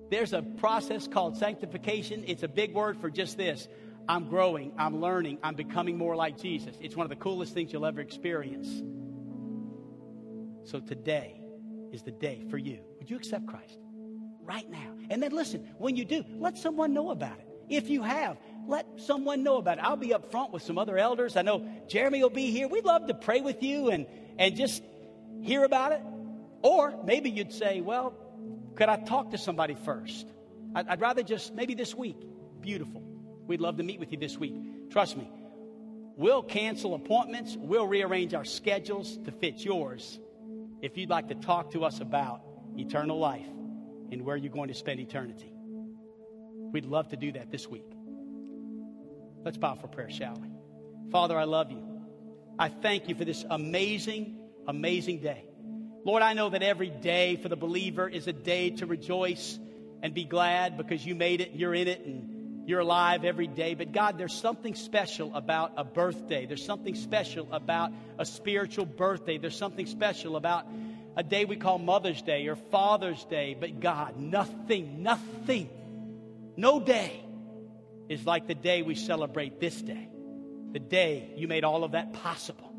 There's 0.09 0.33
a 0.33 0.41
process 0.41 1.07
called 1.07 1.37
sanctification. 1.37 2.23
It's 2.25 2.41
a 2.41 2.47
big 2.47 2.73
word 2.73 2.97
for 2.99 3.11
just 3.11 3.37
this. 3.37 3.67
I'm 4.09 4.29
growing, 4.29 4.71
I'm 4.79 4.99
learning, 4.99 5.37
I'm 5.43 5.53
becoming 5.53 5.95
more 5.95 6.15
like 6.15 6.41
Jesus. 6.41 6.75
It's 6.81 6.95
one 6.95 7.05
of 7.05 7.11
the 7.11 7.17
coolest 7.17 7.53
things 7.53 7.71
you'll 7.71 7.85
ever 7.85 8.01
experience. 8.01 8.67
So 10.63 10.79
today 10.79 11.39
is 11.93 12.01
the 12.01 12.13
day 12.13 12.41
for 12.49 12.57
you. 12.57 12.79
Would 12.97 13.11
you 13.11 13.15
accept 13.15 13.45
Christ? 13.45 13.77
Right 14.41 14.67
now. 14.67 14.95
And 15.11 15.21
then 15.21 15.33
listen, 15.33 15.69
when 15.77 15.95
you 15.95 16.03
do, 16.03 16.25
let 16.39 16.57
someone 16.57 16.95
know 16.95 17.11
about 17.11 17.37
it. 17.37 17.47
If 17.69 17.91
you 17.91 18.01
have, 18.01 18.37
let 18.71 18.87
someone 18.97 19.43
know 19.43 19.57
about 19.57 19.77
it. 19.77 19.83
I'll 19.83 19.95
be 19.95 20.13
up 20.13 20.31
front 20.31 20.51
with 20.51 20.63
some 20.63 20.79
other 20.79 20.97
elders. 20.97 21.37
I 21.37 21.43
know 21.43 21.67
Jeremy 21.87 22.23
will 22.23 22.29
be 22.31 22.49
here. 22.49 22.67
We'd 22.67 22.85
love 22.85 23.07
to 23.07 23.13
pray 23.13 23.41
with 23.41 23.61
you 23.61 23.89
and, 23.89 24.07
and 24.39 24.55
just 24.55 24.81
hear 25.41 25.63
about 25.63 25.91
it. 25.91 26.01
Or 26.63 26.93
maybe 27.05 27.29
you'd 27.29 27.53
say, 27.53 27.81
well, 27.81 28.15
Could 28.75 28.89
I 28.89 28.97
talk 28.97 29.31
to 29.31 29.37
somebody 29.37 29.75
first? 29.75 30.27
I'd, 30.73 30.87
I'd 30.87 31.01
rather 31.01 31.23
just, 31.23 31.53
maybe 31.53 31.75
this 31.75 31.93
week. 31.93 32.17
Beautiful. 32.61 33.03
We'd 33.45 33.61
love 33.61 33.77
to 33.77 33.83
meet 33.83 33.99
with 33.99 34.11
you 34.11 34.17
this 34.17 34.37
week. 34.37 34.55
Trust 34.89 35.17
me. 35.17 35.29
We'll 36.15 36.43
cancel 36.43 36.93
appointments. 36.93 37.57
We'll 37.57 37.87
rearrange 37.87 38.33
our 38.33 38.45
schedules 38.45 39.17
to 39.25 39.31
fit 39.31 39.63
yours 39.63 40.19
if 40.81 40.97
you'd 40.97 41.09
like 41.09 41.27
to 41.29 41.35
talk 41.35 41.71
to 41.71 41.83
us 41.83 41.99
about 41.99 42.41
eternal 42.77 43.19
life 43.19 43.47
and 44.11 44.23
where 44.23 44.37
you're 44.37 44.51
going 44.51 44.69
to 44.69 44.73
spend 44.73 44.99
eternity. 44.99 45.53
We'd 46.71 46.85
love 46.85 47.09
to 47.09 47.17
do 47.17 47.31
that 47.33 47.51
this 47.51 47.67
week. 47.67 47.91
Let's 49.43 49.57
bow 49.57 49.75
for 49.75 49.87
prayer, 49.87 50.09
shall 50.09 50.35
we? 50.35 50.49
Father, 51.11 51.37
I 51.37 51.45
love 51.45 51.71
you. 51.71 51.81
I 52.59 52.69
thank 52.69 53.09
you 53.09 53.15
for 53.15 53.25
this 53.25 53.43
amazing, 53.49 54.37
amazing 54.67 55.19
day. 55.19 55.45
Lord, 56.05 56.21
I 56.21 56.33
know 56.33 56.49
that 56.49 56.61
every 56.61 56.89
day 56.89 57.37
for 57.37 57.49
the 57.49 57.55
believer 57.55 58.07
is 58.07 58.27
a 58.27 58.33
day 58.33 58.71
to 58.71 58.85
rejoice 58.85 59.59
and 60.03 60.13
be 60.13 60.25
glad 60.25 60.77
because 60.77 61.05
you 61.05 61.15
made 61.15 61.41
it, 61.41 61.51
you're 61.53 61.73
in 61.73 61.87
it, 61.87 62.05
and 62.05 62.69
you're 62.69 62.79
alive 62.79 63.25
every 63.25 63.47
day. 63.47 63.73
But 63.73 63.91
God, 63.91 64.17
there's 64.17 64.33
something 64.33 64.75
special 64.75 65.35
about 65.35 65.73
a 65.77 65.83
birthday. 65.83 66.45
There's 66.45 66.65
something 66.65 66.95
special 66.95 67.51
about 67.51 67.91
a 68.19 68.25
spiritual 68.25 68.85
birthday. 68.85 69.37
There's 69.39 69.57
something 69.57 69.87
special 69.87 70.35
about 70.35 70.67
a 71.17 71.23
day 71.23 71.45
we 71.45 71.55
call 71.55 71.79
Mother's 71.79 72.21
Day 72.21 72.47
or 72.47 72.55
Father's 72.55 73.25
Day. 73.25 73.55
But 73.59 73.79
God, 73.79 74.17
nothing, 74.17 75.01
nothing, 75.01 75.69
no 76.55 76.79
day 76.79 77.23
is 78.11 78.25
like 78.25 78.45
the 78.45 78.53
day 78.53 78.81
we 78.81 78.93
celebrate 78.93 79.61
this 79.61 79.81
day. 79.81 80.09
The 80.73 80.79
day 80.79 81.31
you 81.37 81.47
made 81.47 81.63
all 81.63 81.85
of 81.85 81.93
that 81.93 82.11
possible. 82.11 82.73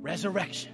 Resurrection, 0.00 0.72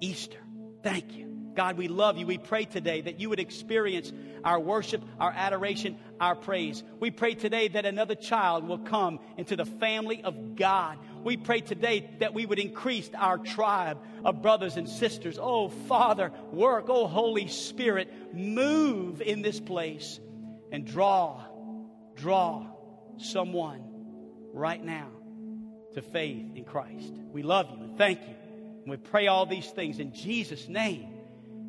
Easter. 0.00 0.38
Thank 0.82 1.16
you. 1.16 1.28
God, 1.54 1.76
we 1.76 1.86
love 1.86 2.16
you. 2.16 2.26
We 2.26 2.38
pray 2.38 2.64
today 2.64 3.02
that 3.02 3.20
you 3.20 3.28
would 3.28 3.38
experience 3.38 4.12
our 4.42 4.58
worship, 4.58 5.00
our 5.20 5.30
adoration, 5.30 5.96
our 6.18 6.34
praise. 6.34 6.82
We 6.98 7.12
pray 7.12 7.34
today 7.34 7.68
that 7.68 7.86
another 7.86 8.16
child 8.16 8.66
will 8.66 8.78
come 8.78 9.20
into 9.36 9.54
the 9.54 9.66
family 9.66 10.24
of 10.24 10.56
God. 10.56 10.98
We 11.22 11.36
pray 11.36 11.60
today 11.60 12.10
that 12.18 12.34
we 12.34 12.46
would 12.46 12.58
increase 12.58 13.08
our 13.16 13.38
tribe 13.38 13.98
of 14.24 14.42
brothers 14.42 14.76
and 14.76 14.88
sisters. 14.88 15.38
Oh, 15.40 15.68
Father, 15.68 16.32
work. 16.50 16.86
Oh, 16.88 17.06
Holy 17.06 17.46
Spirit, 17.46 18.34
move 18.34 19.20
in 19.20 19.42
this 19.42 19.60
place 19.60 20.18
and 20.72 20.84
draw, 20.84 21.44
draw 22.16 22.71
someone 23.18 23.82
right 24.52 24.82
now 24.82 25.08
to 25.94 26.02
faith 26.02 26.46
in 26.54 26.64
Christ. 26.64 27.12
We 27.32 27.42
love 27.42 27.70
you 27.70 27.84
and 27.84 27.98
thank 27.98 28.20
you. 28.20 28.34
And 28.82 28.90
we 28.90 28.96
pray 28.96 29.26
all 29.26 29.46
these 29.46 29.70
things 29.70 29.98
in 29.98 30.12
Jesus' 30.12 30.68
name. 30.68 31.08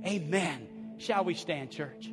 Amen. 0.05 0.67
Shall 0.97 1.23
we 1.23 1.33
stand, 1.33 1.71
church? 1.71 2.09